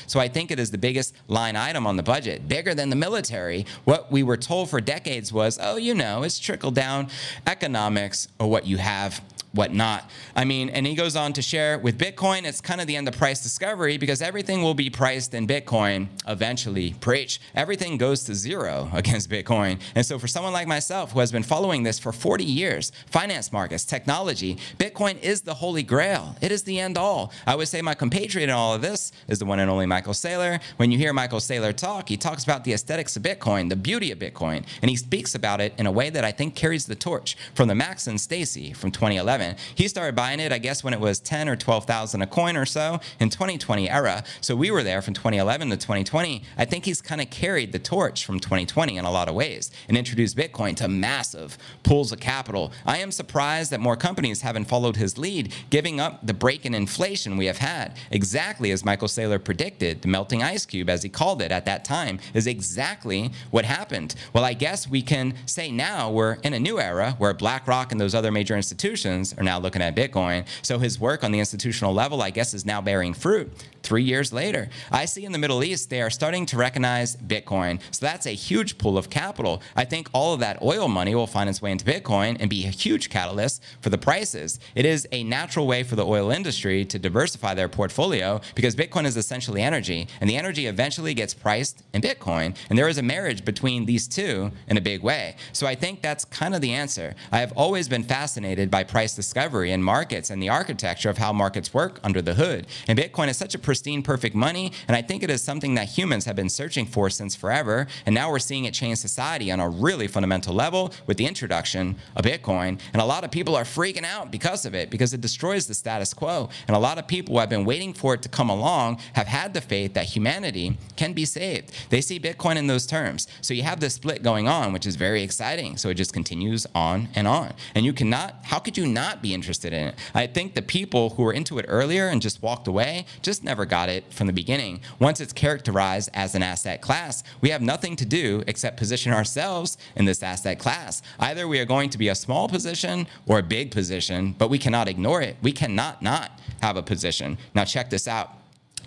So 0.07 0.21
I 0.21 0.29
think 0.29 0.51
it 0.51 0.61
is 0.61 0.71
the 0.71 0.79
biggest 0.79 1.15
line 1.29 1.57
item 1.57 1.87
on 1.87 1.97
the 1.97 2.03
budget, 2.03 2.49
bigger 2.49 2.75
than 2.75 2.91
the 2.91 2.97
military. 2.97 3.67
What 3.85 4.11
we 4.13 4.23
were 4.23 4.37
told 4.37 4.71
for 4.71 4.81
decades 4.81 5.33
was, 5.33 5.59
oh, 5.61 5.77
you 5.77 5.95
know, 5.95 6.23
it's 6.31 6.39
trickle 6.39 6.71
down 6.71 7.09
economics 7.49 8.29
or 8.39 8.49
what 8.49 8.65
you 8.65 8.77
have 8.77 9.21
whatnot. 9.53 10.09
I 10.37 10.45
mean, 10.45 10.71
and 10.71 10.87
he 10.87 10.95
goes 10.95 11.17
on 11.17 11.33
to 11.35 11.43
share 11.43 11.79
with 11.79 11.99
Bitcoin, 11.99 12.45
it's 12.45 12.61
kind 12.61 12.81
of 12.81 12.87
the 12.87 12.97
end 12.97 13.09
of 13.09 13.17
price 13.17 13.43
discovery 13.43 13.99
because 13.99 14.23
everything 14.23 14.63
will 14.63 14.75
be 14.75 14.91
priced 14.91 15.35
in 15.35 15.47
Bitcoin 15.47 16.09
eventually. 16.29 16.95
Preach. 17.01 17.41
Everything 17.55 17.97
goes 17.97 18.25
to 18.25 18.35
zero 18.35 18.91
against 18.95 19.29
Bitcoin. 19.29 19.81
And 19.95 20.07
so, 20.07 20.19
for 20.19 20.29
someone 20.29 20.53
like 20.53 20.69
myself 20.69 21.13
who 21.13 21.21
has 21.21 21.33
been 21.33 21.43
following 21.43 21.83
this 21.83 21.99
for 21.99 22.13
40 22.13 22.45
years, 22.45 22.93
finance 23.07 23.53
markets, 23.53 23.85
technology, 23.85 24.59
Bitcoin 24.79 25.21
is 25.21 25.43
the 25.43 25.55
holy 25.55 25.83
grail. 25.83 26.37
It 26.41 26.53
is 26.53 26.63
the 26.63 26.79
end 26.79 26.97
all. 26.97 27.33
I 27.47 27.57
would 27.57 27.69
say 27.69 27.83
my 27.83 27.95
compatriot 27.95 28.45
in 28.45 28.51
all 28.51 28.75
of 28.75 28.83
this 28.83 29.13
is 29.29 29.39
the 29.39 29.45
one 29.45 29.59
and 29.59 29.71
only 29.71 29.87
Michael 29.87 30.13
Saylor. 30.13 30.61
When 30.77 30.93
you 30.93 30.99
hear 30.99 31.13
Michael 31.13 31.41
Saylor 31.41 31.75
talk, 31.75 32.09
he 32.09 32.17
talks 32.17 32.45
about 32.45 32.65
the 32.65 32.73
aesthetics 32.73 33.17
of 33.17 33.23
Bitcoin, 33.23 33.69
the 33.69 33.77
beauty 33.77 34.13
of 34.13 34.19
Bitcoin, 34.19 34.65
and 34.81 34.91
he 34.91 34.97
speaks 34.97 35.35
about 35.35 35.61
it 35.61 35.75
in 35.79 35.87
a 35.87 35.93
way 35.93 36.11
that 36.11 36.25
I 36.25 36.31
think 36.31 36.55
carries 36.55 36.87
the 36.87 36.95
torch 36.95 37.37
from 37.55 37.69
the 37.69 37.75
Max 37.75 38.07
and 38.07 38.21
Stacy 38.21 38.73
from 38.73 38.91
2011 38.91 39.40
2011. 39.41 39.57
He 39.75 39.89
started 39.89 40.15
buying 40.15 40.41
it, 40.41 40.53
I 40.53 40.59
guess, 40.59 40.85
when 40.85 40.95
it 40.95 41.01
was 41.01 41.21
10 41.21 41.49
or 41.49 41.57
12,000 41.57 42.23
a 42.23 42.27
coin 42.27 42.57
or 42.57 42.67
so 42.67 43.01
in 43.19 43.31
2020 43.31 43.89
era. 43.89 44.25
So 44.41 44.55
we 44.55 44.71
were 44.71 44.83
there 44.83 45.03
from 45.03 45.15
2011 45.15 45.71
to 45.71 45.77
2020. 45.77 46.43
I 46.57 46.65
think 46.65 46.85
he's 46.85 47.01
kind 47.01 47.21
of 47.21 47.31
carried 47.31 47.73
the 47.73 47.79
torch 47.79 48.25
from 48.25 48.41
2020 48.41 48.97
in 48.97 49.05
a 49.05 49.11
lot 49.11 49.29
of 49.29 49.35
ways 49.35 49.71
and 49.89 49.97
introduced 49.97 50.37
Bitcoin 50.37 50.77
to 50.77 50.89
massive 50.89 51.59
pools 51.83 52.13
of 52.13 52.21
capital. 52.21 52.73
I 52.87 52.99
am 52.99 53.13
surprised 53.13 53.71
that 53.73 53.81
more 53.81 53.97
companies 53.97 54.43
haven't 54.43 54.67
followed 54.67 54.97
his 54.97 55.19
lead, 55.19 55.53
giving 55.71 56.01
up 56.01 56.27
the 56.27 56.35
break 56.35 56.67
in 56.67 56.75
inflation 56.75 57.37
we 57.37 57.47
have 57.47 57.59
had. 57.59 57.97
Exactly 58.11 58.71
as 58.71 58.85
Michael 58.85 59.09
Saylor 59.09 59.43
predicted, 59.43 60.03
the 60.03 60.09
melting 60.09 60.43
ice 60.43 60.67
cube, 60.67 60.91
as 60.91 61.03
he 61.03 61.09
called 61.09 61.43
it 61.43 61.53
at 61.53 61.65
that 61.65 61.85
time, 61.85 62.19
is 62.35 62.47
exactly 62.47 63.31
what 63.51 63.65
happened. 63.65 64.15
Well, 64.33 64.45
I 64.45 64.55
guess 64.55 64.89
we 64.89 65.03
can 65.03 65.35
say 65.47 65.71
now 65.71 66.11
we're 66.11 66.35
in 66.43 66.55
a 66.55 66.61
new 66.61 66.79
era 66.79 67.15
where 67.19 67.35
BlackRock 67.35 67.93
and 67.93 68.01
those 68.01 68.15
other 68.15 68.31
major 68.31 68.57
institutions 68.57 69.30
are 69.35 69.43
now 69.43 69.59
looking 69.59 69.83
at 69.83 69.95
Bitcoin. 69.95 70.47
So 70.63 70.79
his 70.79 70.99
work 71.01 71.25
on 71.25 71.33
the 71.33 71.39
institutional 71.39 71.93
level, 71.93 72.23
I 72.23 72.31
guess, 72.31 72.55
is 72.55 72.65
now 72.65 72.81
bearing 72.81 73.15
fruit 73.15 73.53
three 73.83 74.03
years 74.03 74.33
later. 74.33 74.69
I 74.91 75.05
see 75.05 75.25
in 75.25 75.33
the 75.33 75.39
Middle 75.39 75.63
East, 75.65 75.91
they 75.91 76.03
are 76.03 76.11
starting 76.11 76.47
to 76.47 76.57
recognize 76.57 77.17
Bitcoin. 77.17 77.81
So 77.91 78.07
that's 78.07 78.27
a 78.27 78.31
huge 78.31 78.79
pool 78.79 78.99
of 78.99 79.11
capital. 79.11 79.63
I 79.77 79.85
think 79.85 80.09
all 80.13 80.35
of 80.35 80.41
that 80.41 80.63
oil 80.63 80.89
money 80.89 81.15
will 81.15 81.27
find 81.27 81.49
its 81.49 81.63
way 81.63 81.73
into 81.73 81.85
Bitcoin 81.85 82.37
and 82.41 82.51
be 82.51 82.67
a 82.67 82.71
huge 82.71 83.11
catalyst 83.11 83.63
for 83.81 83.91
the 83.91 83.99
prices. 83.99 84.59
It 84.75 84.85
is 84.85 85.09
a 85.13 85.25
natural 85.25 85.67
way 85.67 85.83
for 85.83 85.97
the 85.97 86.07
oil 86.07 86.31
industry 86.31 86.85
to 86.87 86.99
diversify 86.99 87.55
their 87.55 87.69
portfolio 87.69 88.41
because 88.55 88.77
Bitcoin 88.77 89.05
is 89.05 89.17
essentially 89.17 89.63
energy, 89.63 90.09
and 90.21 90.29
the 90.29 90.37
energy 90.37 90.67
eventually 90.67 91.15
gets 91.15 91.35
priced 91.35 91.83
in 91.93 92.03
Bitcoin. 92.03 92.57
And 92.69 92.79
there 92.79 92.89
is 92.89 92.99
a 92.99 93.03
marriage 93.03 93.45
between 93.45 93.87
these 93.87 94.07
two 94.09 94.51
in 94.69 94.77
a 94.77 94.81
big 94.81 95.03
way. 95.03 95.37
So 95.53 95.67
I 95.67 95.75
think 95.75 96.03
that's 96.03 96.25
kind 96.25 96.55
of 96.55 96.61
the 96.61 96.73
answer. 96.73 97.15
I 97.33 97.39
have 97.41 97.53
always 97.57 97.89
been 97.89 98.03
fascinated 98.03 98.71
by 98.71 98.85
price 98.85 99.15
discovery 99.15 99.73
in 99.73 99.83
markets 99.83 100.31
and 100.31 100.43
the 100.43 100.49
architecture 100.49 101.11
of 101.11 101.19
how 101.19 101.33
markets 101.33 101.73
work 101.75 102.01
under 102.03 102.23
the 102.23 102.35
hood. 102.35 102.67
And 102.89 102.99
Bitcoin 102.99 103.29
is 103.29 103.37
such 103.37 103.55
a 103.55 103.59
pristine, 103.81 104.03
perfect 104.03 104.37
money. 104.37 104.71
And 104.89 104.95
I 104.95 105.01
think 105.01 105.23
it 105.23 105.31
is 105.31 105.43
something 105.43 105.75
that 105.77 105.89
humans 105.89 106.27
have 106.27 106.37
been 106.37 106.51
searching 106.51 106.85
for 106.85 107.09
since 107.09 107.35
forever. 107.35 107.87
And 108.05 108.15
now 108.15 108.31
we're 108.31 108.39
seeing 108.39 108.67
it 108.67 108.75
change 108.75 108.99
society 108.99 109.51
on 109.51 109.59
a 109.59 109.71
really 109.71 110.07
fundamental 110.07 110.55
level 110.55 110.93
with 111.07 111.17
the 111.17 111.25
introduction 111.25 111.97
of 112.15 112.27
Bitcoin. 112.27 112.79
And 112.93 113.01
a 113.01 113.07
lot 113.07 113.25
of 113.25 113.31
people 113.31 113.57
are 113.57 113.65
freaking 113.65 114.05
out 114.05 114.31
because 114.31 114.67
of 114.67 114.75
it, 114.75 114.91
because 114.91 115.15
it 115.15 115.23
destroys 115.23 115.67
the 115.67 115.73
status 115.73 116.13
quo. 116.13 116.51
And 116.69 116.77
a 116.77 116.79
lot 116.79 116.99
of 116.99 117.09
people 117.09 117.35
who 117.35 117.41
have 117.41 117.49
been 117.49 117.65
waiting 117.65 117.95
for 117.95 118.13
it 118.13 118.21
to 118.21 118.29
come 118.29 118.51
along 118.51 119.01
have 119.15 119.27
had 119.27 119.55
the 119.55 119.63
faith 119.63 119.95
that 119.95 120.05
humanity 120.05 120.77
can 120.97 121.15
be 121.15 121.25
saved. 121.25 121.73
They 121.89 122.03
see 122.03 122.21
Bitcoin 122.21 122.57
in 122.57 122.67
those 122.67 122.87
terms. 122.87 123.29
So 123.41 123.55
you 123.55 123.63
have 123.63 123.81
this 123.81 123.95
split 123.95 124.23
going 124.23 124.47
on, 124.47 124.75
which 124.75 124.87
is 124.87 124.97
very 124.97 125.23
exciting. 125.23 125.79
So 125.79 125.89
it 125.89 125.95
just 125.95 126.13
continues 126.13 126.67
on 126.75 127.09
and 127.15 127.27
on. 127.27 127.55
And 127.75 127.87
you 127.87 127.95
cannot, 127.95 128.41
how 128.43 128.59
could 128.59 128.77
you 128.77 128.87
not 128.87 129.23
be 129.23 129.33
interested 129.33 129.73
in 129.73 129.89
it? 129.89 129.95
I 130.15 130.27
think 130.27 130.55
the 130.55 130.61
people 130.61 131.11
who 131.11 131.23
were 131.23 131.33
into 131.33 131.59
it 131.59 131.65
earlier 131.67 132.09
and 132.09 132.21
just 132.21 132.43
walked 132.43 132.69
away 132.69 133.07
just 133.23 133.43
never 133.43 133.60
got 133.67 133.89
it 133.89 134.13
from 134.13 134.27
the 134.27 134.33
beginning. 134.33 134.81
Once 134.99 135.21
it's 135.21 135.33
characterized 135.33 136.11
as 136.15 136.35
an 136.35 136.43
asset 136.43 136.81
class, 136.81 137.23
we 137.41 137.51
have 137.51 137.63
nothing 137.63 137.97
to 137.97 138.05
do 138.05 138.43
except 138.47 138.77
position 138.77 139.13
ourselves 139.13 139.79
in 139.97 140.05
this 140.05 140.23
asset 140.23 140.59
class. 140.59 141.03
Either 141.19 141.47
we 141.47 141.59
are 141.61 141.65
going 141.65 141.91
to 141.91 141.99
be 141.99 142.09
a 142.09 142.15
small 142.15 142.49
position 142.49 143.07
or 143.27 143.39
a 143.39 143.43
big 143.43 143.71
position, 143.71 144.35
but 144.39 144.51
we 144.51 144.59
cannot 144.59 144.89
ignore 144.89 145.23
it. 145.23 145.37
We 145.43 145.53
cannot 145.53 146.03
not 146.03 146.41
have 146.63 146.77
a 146.77 146.83
position. 146.83 147.39
Now, 147.55 147.65
check 147.65 147.91
this 147.91 148.09
out. 148.09 148.40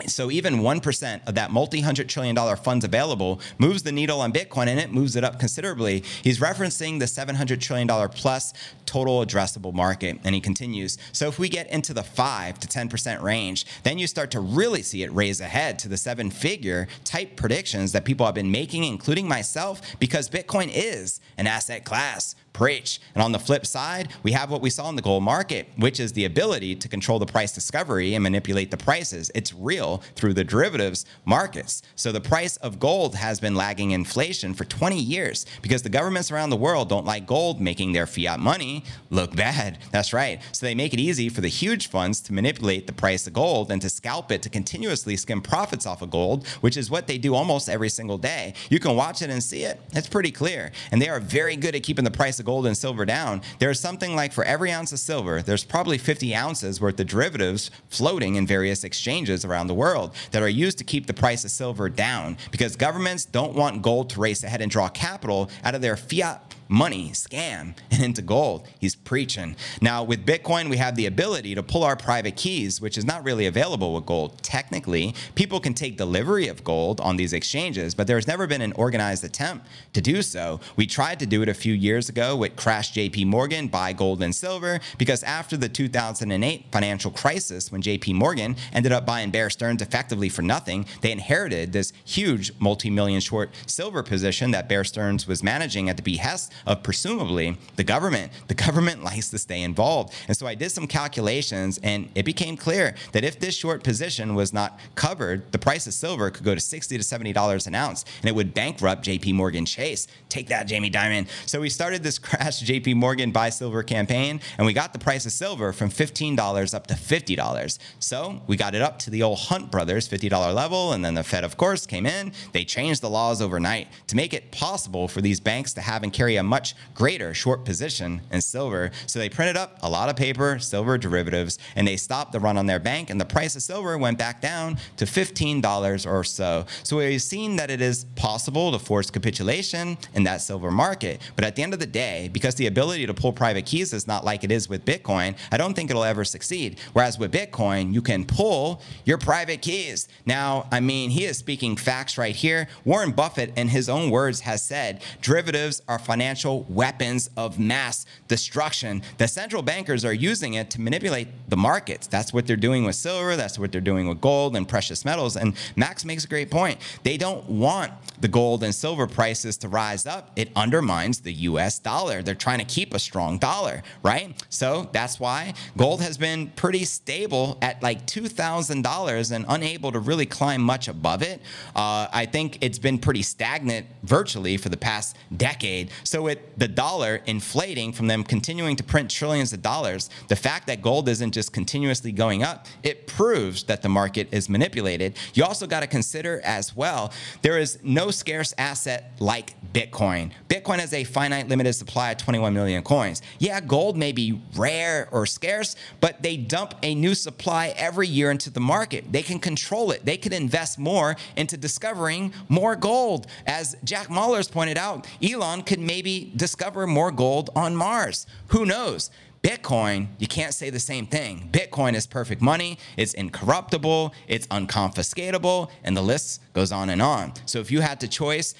So 0.07 0.31
even 0.31 0.59
1% 0.59 1.27
of 1.27 1.35
that 1.35 1.51
multi-hundred 1.51 2.09
trillion 2.09 2.35
dollar 2.35 2.55
funds 2.55 2.83
available 2.83 3.39
moves 3.57 3.83
the 3.83 3.91
needle 3.91 4.21
on 4.21 4.33
Bitcoin 4.33 4.67
and 4.67 4.79
it 4.79 4.91
moves 4.91 5.15
it 5.15 5.23
up 5.23 5.39
considerably. 5.39 6.03
He's 6.23 6.39
referencing 6.39 6.99
the 6.99 7.07
700 7.07 7.61
trillion 7.61 7.87
dollar 7.87 8.09
plus 8.09 8.53
total 8.85 9.25
addressable 9.25 9.73
market 9.73 10.19
and 10.23 10.35
he 10.35 10.41
continues. 10.41 10.97
So 11.11 11.27
if 11.27 11.39
we 11.39 11.49
get 11.49 11.69
into 11.71 11.93
the 11.93 12.03
5 12.03 12.59
to 12.59 12.67
10% 12.67 13.21
range, 13.21 13.65
then 13.83 13.97
you 13.97 14.07
start 14.07 14.31
to 14.31 14.39
really 14.39 14.81
see 14.81 15.03
it 15.03 15.13
raise 15.13 15.39
ahead 15.39 15.79
to 15.79 15.87
the 15.87 15.97
seven 15.97 16.29
figure 16.29 16.87
type 17.03 17.35
predictions 17.35 17.91
that 17.91 18.05
people 18.05 18.25
have 18.25 18.35
been 18.35 18.51
making 18.51 18.83
including 18.83 19.27
myself 19.27 19.81
because 19.99 20.29
Bitcoin 20.29 20.69
is 20.73 21.19
an 21.37 21.47
asset 21.47 21.85
class 21.85 22.35
Preach. 22.53 23.01
And 23.15 23.23
on 23.23 23.31
the 23.31 23.39
flip 23.39 23.65
side, 23.65 24.09
we 24.21 24.31
have 24.33 24.51
what 24.51 24.61
we 24.61 24.69
saw 24.69 24.87
in 24.87 24.95
the 24.95 25.01
gold 25.01 25.23
market, 25.23 25.67
which 25.75 25.99
is 25.99 26.13
the 26.13 26.25
ability 26.25 26.75
to 26.75 26.87
control 26.87 27.17
the 27.17 27.25
price 27.25 27.51
discovery 27.51 28.13
and 28.13 28.21
manipulate 28.21 28.69
the 28.69 28.77
prices. 28.77 29.31
It's 29.33 29.53
real 29.53 30.03
through 30.15 30.35
the 30.35 30.43
derivatives 30.43 31.05
markets. 31.25 31.81
So 31.95 32.11
the 32.11 32.21
price 32.21 32.57
of 32.57 32.79
gold 32.79 33.15
has 33.15 33.39
been 33.39 33.55
lagging 33.55 33.91
inflation 33.91 34.53
for 34.53 34.65
20 34.65 34.99
years 34.99 35.47
because 35.63 35.81
the 35.81 35.89
governments 35.89 36.29
around 36.31 36.51
the 36.51 36.55
world 36.57 36.89
don't 36.89 37.05
like 37.05 37.25
gold 37.25 37.59
making 37.59 37.93
their 37.93 38.05
fiat 38.05 38.39
money 38.39 38.83
look 39.09 39.35
bad. 39.35 39.79
That's 39.91 40.13
right. 40.13 40.39
So 40.51 40.67
they 40.67 40.75
make 40.75 40.93
it 40.93 40.99
easy 40.99 41.29
for 41.29 41.41
the 41.41 41.47
huge 41.47 41.89
funds 41.89 42.21
to 42.21 42.33
manipulate 42.33 42.85
the 42.85 42.93
price 42.93 43.25
of 43.25 43.33
gold 43.33 43.71
and 43.71 43.81
to 43.81 43.89
scalp 43.89 44.31
it 44.31 44.43
to 44.43 44.49
continuously 44.49 45.17
skim 45.17 45.41
profits 45.41 45.87
off 45.87 46.03
of 46.03 46.11
gold, 46.11 46.47
which 46.61 46.77
is 46.77 46.91
what 46.91 47.07
they 47.07 47.17
do 47.17 47.33
almost 47.33 47.67
every 47.67 47.89
single 47.89 48.19
day. 48.19 48.53
You 48.69 48.79
can 48.79 48.95
watch 48.95 49.23
it 49.23 49.31
and 49.31 49.41
see 49.41 49.63
it. 49.63 49.81
It's 49.93 50.07
pretty 50.07 50.31
clear. 50.31 50.71
And 50.91 51.01
they 51.01 51.09
are 51.09 51.19
very 51.19 51.55
good 51.55 51.73
at 51.73 51.81
keeping 51.81 52.05
the 52.05 52.11
price 52.11 52.39
of 52.39 52.42
gold 52.43 52.65
and 52.65 52.77
silver 52.77 53.05
down, 53.05 53.41
there's 53.59 53.79
something 53.79 54.15
like 54.15 54.33
for 54.33 54.43
every 54.43 54.71
ounce 54.71 54.91
of 54.91 54.99
silver, 54.99 55.41
there's 55.41 55.63
probably 55.63 55.97
50 55.97 56.35
ounces 56.35 56.79
worth 56.79 56.99
of 56.99 57.07
derivatives 57.07 57.71
floating 57.89 58.35
in 58.35 58.45
various 58.45 58.83
exchanges 58.83 59.45
around 59.45 59.67
the 59.67 59.73
world 59.73 60.13
that 60.31 60.43
are 60.43 60.49
used 60.49 60.77
to 60.77 60.83
keep 60.83 61.07
the 61.07 61.13
price 61.13 61.43
of 61.45 61.51
silver 61.51 61.89
down 61.89 62.37
because 62.51 62.75
governments 62.75 63.25
don't 63.25 63.53
want 63.53 63.81
gold 63.81 64.09
to 64.11 64.19
race 64.19 64.43
ahead 64.43 64.61
and 64.61 64.71
draw 64.71 64.89
capital 64.89 65.49
out 65.63 65.75
of 65.75 65.81
their 65.81 65.97
fiat 65.97 66.53
money, 66.67 67.09
scam, 67.11 67.75
and 67.91 68.03
into 68.03 68.21
gold. 68.21 68.67
He's 68.79 68.95
preaching. 68.95 69.55
Now, 69.81 70.03
with 70.03 70.25
Bitcoin, 70.25 70.69
we 70.69 70.77
have 70.77 70.95
the 70.95 71.05
ability 71.05 71.55
to 71.55 71.63
pull 71.63 71.83
our 71.83 71.95
private 71.95 72.35
keys, 72.35 72.81
which 72.81 72.97
is 72.97 73.05
not 73.05 73.23
really 73.23 73.45
available 73.45 73.93
with 73.93 74.05
gold. 74.05 74.41
Technically, 74.43 75.15
people 75.35 75.59
can 75.59 75.73
take 75.73 75.97
delivery 75.97 76.47
of 76.47 76.63
gold 76.63 76.99
on 77.01 77.17
these 77.17 77.33
exchanges, 77.33 77.93
but 77.95 78.07
there's 78.07 78.27
never 78.27 78.47
been 78.47 78.61
an 78.61 78.73
organized 78.73 79.23
attempt 79.23 79.67
to 79.93 80.01
do 80.01 80.21
so. 80.21 80.59
We 80.75 80.87
tried 80.87 81.19
to 81.19 81.25
do 81.25 81.41
it 81.41 81.49
a 81.49 81.53
few 81.53 81.73
years 81.73 82.09
ago 82.09 82.35
with 82.35 82.55
Crash 82.55 82.93
JP 82.93 83.27
Morgan, 83.27 83.67
buy 83.67 83.93
gold 83.93 84.21
and 84.21 84.33
silver, 84.33 84.79
because 84.97 85.23
after 85.23 85.57
the 85.57 85.69
2008 85.69 86.65
financial 86.71 87.11
crisis, 87.11 87.71
when 87.71 87.81
JP 87.81 88.15
Morgan 88.15 88.55
ended 88.71 88.91
up 88.91 89.05
buying 89.05 89.31
Bear 89.31 89.49
Stearns 89.49 89.81
effectively 89.81 90.29
for 90.29 90.41
nothing, 90.41 90.85
they 91.01 91.11
inherited 91.11 91.73
this 91.73 91.93
huge 92.05 92.51
multi 92.59 92.89
million 92.89 93.19
short 93.19 93.51
silver 93.65 94.03
position 94.03 94.51
that 94.51 94.69
Bear 94.69 94.83
Stearns 94.83 95.27
was 95.27 95.43
managing 95.43 95.89
at 95.89 95.97
the 95.97 96.03
behest 96.03 96.52
of 96.65 96.83
presumably 96.83 97.57
the 97.75 97.83
government. 97.83 98.31
The 98.47 98.53
government 98.53 99.03
likes 99.09 99.29
to 99.29 99.37
stay 99.37 99.61
involved. 99.61 100.13
And 100.27 100.35
so 100.35 100.47
I 100.47 100.55
did 100.55 100.71
some 100.71 100.87
calculations 100.87 101.79
and 101.83 102.09
it 102.15 102.23
became 102.23 102.57
clear 102.57 102.95
that 103.11 103.23
if 103.23 103.39
this 103.39 103.55
short 103.55 103.83
position 103.83 104.35
was 104.35 104.53
not 104.53 104.79
covered, 104.95 105.51
the 105.51 105.59
price 105.59 105.87
of 105.87 105.93
silver 105.93 106.29
could 106.29 106.43
go 106.43 106.55
to 106.55 106.61
60 106.61 106.97
to 106.97 107.03
$70 107.03 107.67
an 107.67 107.75
ounce 107.75 108.05
and 108.21 108.29
it 108.29 108.35
would 108.35 108.53
bankrupt 108.53 109.05
JP 109.05 109.33
Morgan 109.33 109.65
Chase. 109.65 110.07
Take 110.29 110.47
that, 110.47 110.67
Jamie 110.67 110.91
Dimon. 110.91 111.27
So 111.45 111.59
we 111.61 111.69
started 111.69 112.03
this 112.03 112.19
crash 112.19 112.63
JP 112.63 112.95
Morgan 112.95 113.31
buy 113.31 113.49
silver 113.49 113.83
campaign 113.83 114.39
and 114.57 114.65
we 114.65 114.73
got 114.73 114.93
the 114.93 114.99
price 114.99 115.25
of 115.25 115.31
silver 115.31 115.73
from 115.73 115.89
$15 115.89 116.73
up 116.73 116.87
to 116.87 116.93
$50. 116.93 117.79
So 117.99 118.41
we 118.47 118.57
got 118.57 118.75
it 118.75 118.81
up 118.81 118.99
to 118.99 119.09
the 119.09 119.23
old 119.23 119.39
Hunt 119.39 119.71
Brothers 119.71 120.07
$50 120.07 120.53
level. 120.53 120.93
And 120.93 121.03
then 121.03 121.13
the 121.13 121.23
Fed, 121.23 121.43
of 121.43 121.57
course, 121.57 121.85
came 121.85 122.05
in. 122.05 122.33
They 122.51 122.65
changed 122.65 123.01
the 123.01 123.09
laws 123.09 123.41
overnight 123.41 123.87
to 124.07 124.15
make 124.15 124.33
it 124.33 124.51
possible 124.51 125.07
for 125.07 125.21
these 125.21 125.39
banks 125.39 125.73
to 125.73 125.81
have 125.81 126.03
and 126.03 126.13
carry 126.13 126.35
a 126.37 126.42
much 126.43 126.75
greater 126.93 127.33
short 127.33 127.65
position 127.65 128.21
in 128.31 128.41
silver. 128.41 128.91
So 129.07 129.19
they 129.19 129.29
printed 129.29 129.57
up 129.57 129.77
a 129.81 129.89
lot 129.89 130.09
of 130.09 130.15
paper, 130.15 130.59
silver 130.59 130.97
derivatives, 130.97 131.57
and 131.75 131.87
they 131.87 131.97
stopped 131.97 132.31
the 132.31 132.39
run 132.39 132.57
on 132.57 132.65
their 132.65 132.79
bank, 132.79 133.09
and 133.09 133.19
the 133.19 133.25
price 133.25 133.55
of 133.55 133.61
silver 133.61 133.97
went 133.97 134.17
back 134.17 134.41
down 134.41 134.77
to 134.97 135.05
$15 135.05 136.11
or 136.11 136.23
so. 136.23 136.65
So 136.83 136.97
we've 136.97 137.21
seen 137.21 137.55
that 137.55 137.71
it 137.71 137.81
is 137.81 138.05
possible 138.15 138.71
to 138.71 138.79
force 138.79 139.09
capitulation 139.09 139.97
in 140.13 140.23
that 140.23 140.41
silver 140.41 140.71
market. 140.71 141.21
But 141.35 141.45
at 141.45 141.55
the 141.55 141.63
end 141.63 141.73
of 141.73 141.79
the 141.79 141.85
day, 141.85 142.29
because 142.33 142.55
the 142.55 142.67
ability 142.67 143.05
to 143.07 143.13
pull 143.13 143.33
private 143.33 143.65
keys 143.65 143.93
is 143.93 144.07
not 144.07 144.25
like 144.25 144.43
it 144.43 144.51
is 144.51 144.67
with 144.67 144.85
Bitcoin, 144.85 145.35
I 145.51 145.57
don't 145.57 145.73
think 145.73 145.89
it'll 145.89 146.03
ever 146.03 146.25
succeed. 146.25 146.79
Whereas 146.93 147.17
with 147.17 147.31
Bitcoin, 147.31 147.93
you 147.93 148.01
can 148.01 148.25
pull 148.25 148.81
your 149.05 149.17
private 149.17 149.61
keys. 149.61 150.07
Now, 150.25 150.67
I 150.71 150.79
mean, 150.79 151.09
he 151.09 151.25
is 151.25 151.37
speaking 151.37 151.77
facts 151.77 152.17
right 152.17 152.35
here. 152.35 152.67
Warren 152.85 153.11
Buffett, 153.11 153.57
in 153.57 153.69
his 153.69 153.89
own 153.89 154.09
words, 154.09 154.41
has 154.41 154.63
said 154.63 155.01
derivatives 155.21 155.81
are 155.87 155.99
financial 155.99 156.32
financial 156.33 156.65
weapons 156.67 157.29
of 157.37 157.59
mass 157.59 158.07
destruction. 158.27 159.03
The 159.19 159.27
central 159.27 159.61
bankers 159.61 160.03
are 160.03 160.13
using 160.13 160.55
it 160.55 160.71
to 160.71 160.81
manipulate 160.81 161.27
the 161.47 161.55
markets. 161.55 162.07
That's 162.07 162.33
what 162.33 162.47
they're 162.47 162.55
doing 162.55 162.85
with 162.85 162.95
silver, 162.95 163.35
that's 163.35 163.59
what 163.59 163.71
they're 163.71 163.81
doing 163.81 164.07
with 164.07 164.19
gold 164.19 164.55
and 164.55 164.67
precious 164.67 165.05
metals. 165.05 165.37
And 165.37 165.53
Max 165.75 166.03
makes 166.03 166.25
a 166.25 166.27
great 166.27 166.49
point. 166.49 166.79
They 167.03 167.17
don't 167.17 167.47
want 167.47 167.91
the 168.19 168.27
gold 168.27 168.63
and 168.63 168.73
silver 168.73 169.05
prices 169.05 169.57
to 169.57 169.67
rise 169.67 170.07
up. 170.07 170.31
It 170.35 170.49
undermines 170.55 171.19
the 171.19 171.33
US 171.49 171.77
dollar. 171.77 172.23
They're 172.23 172.33
trying 172.33 172.57
to 172.59 172.65
keep 172.65 172.95
a 172.95 172.99
strong 172.99 173.37
dollar, 173.37 173.83
right? 174.01 174.33
So 174.49 174.89
that's 174.91 175.19
why 175.19 175.53
gold 175.77 176.01
has 176.01 176.17
been 176.17 176.47
pretty 176.55 176.83
stable 176.85 177.59
at 177.61 177.83
like 177.83 178.07
$2,000 178.07 179.31
and 179.31 179.45
unable 179.47 179.91
to 179.91 179.99
really 179.99 180.25
climb 180.25 180.61
much 180.61 180.87
above 180.87 181.21
it. 181.21 181.41
Uh, 181.75 182.07
I 182.11 182.25
think 182.25 182.57
it's 182.61 182.79
been 182.79 182.97
pretty 182.97 183.21
stagnant 183.21 183.85
virtually 184.01 184.57
for 184.57 184.69
the 184.69 184.77
past 184.77 185.15
decade. 185.37 185.91
So 186.03 186.22
So, 186.22 186.22
with 186.23 186.39
the 186.57 186.67
dollar 186.67 187.21
inflating 187.25 187.93
from 187.93 188.07
them 188.07 188.23
continuing 188.23 188.75
to 188.77 188.83
print 188.83 189.11
trillions 189.11 189.53
of 189.53 189.61
dollars, 189.61 190.09
the 190.29 190.35
fact 190.35 190.67
that 190.67 190.81
gold 190.81 191.07
isn't 191.09 191.33
just 191.33 191.53
continuously 191.53 192.11
going 192.11 192.43
up, 192.43 192.67
it 192.81 193.07
proves 193.07 193.63
that 193.65 193.81
the 193.81 193.89
market 193.89 194.29
is 194.31 194.49
manipulated. 194.49 195.15
You 195.33 195.43
also 195.43 195.67
got 195.67 195.81
to 195.81 195.87
consider 195.87 196.41
as 196.43 196.75
well, 196.75 197.13
there 197.41 197.59
is 197.59 197.79
no 197.83 198.11
scarce 198.11 198.53
asset 198.57 199.11
like 199.19 199.55
Bitcoin. 199.73 200.31
Bitcoin 200.47 200.79
has 200.79 200.93
a 200.93 201.03
finite 201.03 201.47
limited 201.47 201.73
supply 201.73 202.11
of 202.11 202.17
21 202.17 202.53
million 202.53 202.83
coins. 202.83 203.21
Yeah, 203.39 203.59
gold 203.59 203.97
may 203.97 204.11
be 204.11 204.41
rare 204.55 205.09
or 205.11 205.25
scarce, 205.25 205.75
but 205.99 206.21
they 206.21 206.37
dump 206.37 206.75
a 206.83 206.95
new 206.95 207.15
supply 207.15 207.73
every 207.75 208.07
year 208.07 208.31
into 208.31 208.49
the 208.49 208.59
market. 208.59 209.11
They 209.11 209.23
can 209.23 209.39
control 209.39 209.91
it. 209.91 210.05
They 210.05 210.17
can 210.17 210.31
invest 210.31 210.77
more 210.77 211.15
into 211.35 211.57
discovering 211.57 212.33
more 212.49 212.75
gold. 212.75 213.27
As 213.47 213.75
Jack 213.83 214.07
Mallers 214.07 214.49
pointed 214.49 214.77
out, 214.77 215.07
Elon 215.21 215.63
could 215.63 215.79
maybe 215.79 216.12
discover 216.21 216.87
more 216.87 217.11
gold 217.11 217.49
on 217.55 217.75
Mars. 217.75 218.25
Who 218.47 218.65
knows? 218.65 219.09
Bitcoin, 219.43 220.07
you 220.19 220.27
can't 220.27 220.53
say 220.53 220.69
the 220.69 220.79
same 220.79 221.05
thing. 221.05 221.49
Bitcoin 221.51 221.95
is 221.95 222.07
perfect 222.07 222.41
money, 222.41 222.77
it's 222.95 223.13
incorruptible, 223.13 224.13
it's 224.27 224.47
unconfiscatable, 224.47 225.69
and 225.83 225.97
the 225.97 226.01
list 226.01 226.41
goes 226.53 226.71
on 226.71 226.89
and 226.89 227.01
on. 227.01 227.33
So 227.45 227.59
if 227.59 227.69
you 227.69 227.81
had 227.81 227.99
the 227.99 228.07
choice 228.07 228.55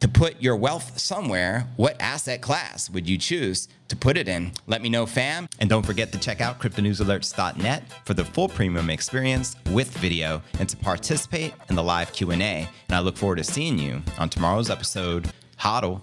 to 0.00 0.08
put 0.08 0.42
your 0.42 0.56
wealth 0.56 0.98
somewhere, 0.98 1.68
what 1.76 1.96
asset 2.00 2.42
class 2.42 2.90
would 2.90 3.08
you 3.08 3.16
choose 3.16 3.68
to 3.86 3.94
put 3.94 4.16
it 4.16 4.26
in? 4.26 4.52
Let 4.66 4.82
me 4.82 4.88
know, 4.88 5.06
fam. 5.06 5.48
And 5.60 5.70
don't 5.70 5.86
forget 5.86 6.10
to 6.12 6.18
check 6.18 6.40
out 6.40 6.58
cryptonewsalerts.net 6.58 7.84
for 8.04 8.14
the 8.14 8.24
full 8.24 8.48
premium 8.48 8.90
experience 8.90 9.54
with 9.70 9.96
video 9.98 10.42
and 10.58 10.68
to 10.68 10.76
participate 10.76 11.54
in 11.68 11.76
the 11.76 11.82
live 11.82 12.12
Q&A. 12.12 12.34
And 12.34 12.68
I 12.90 12.98
look 12.98 13.16
forward 13.16 13.36
to 13.36 13.44
seeing 13.44 13.78
you 13.78 14.02
on 14.18 14.28
tomorrow's 14.28 14.68
episode. 14.68 15.32
Hodl. 15.60 16.02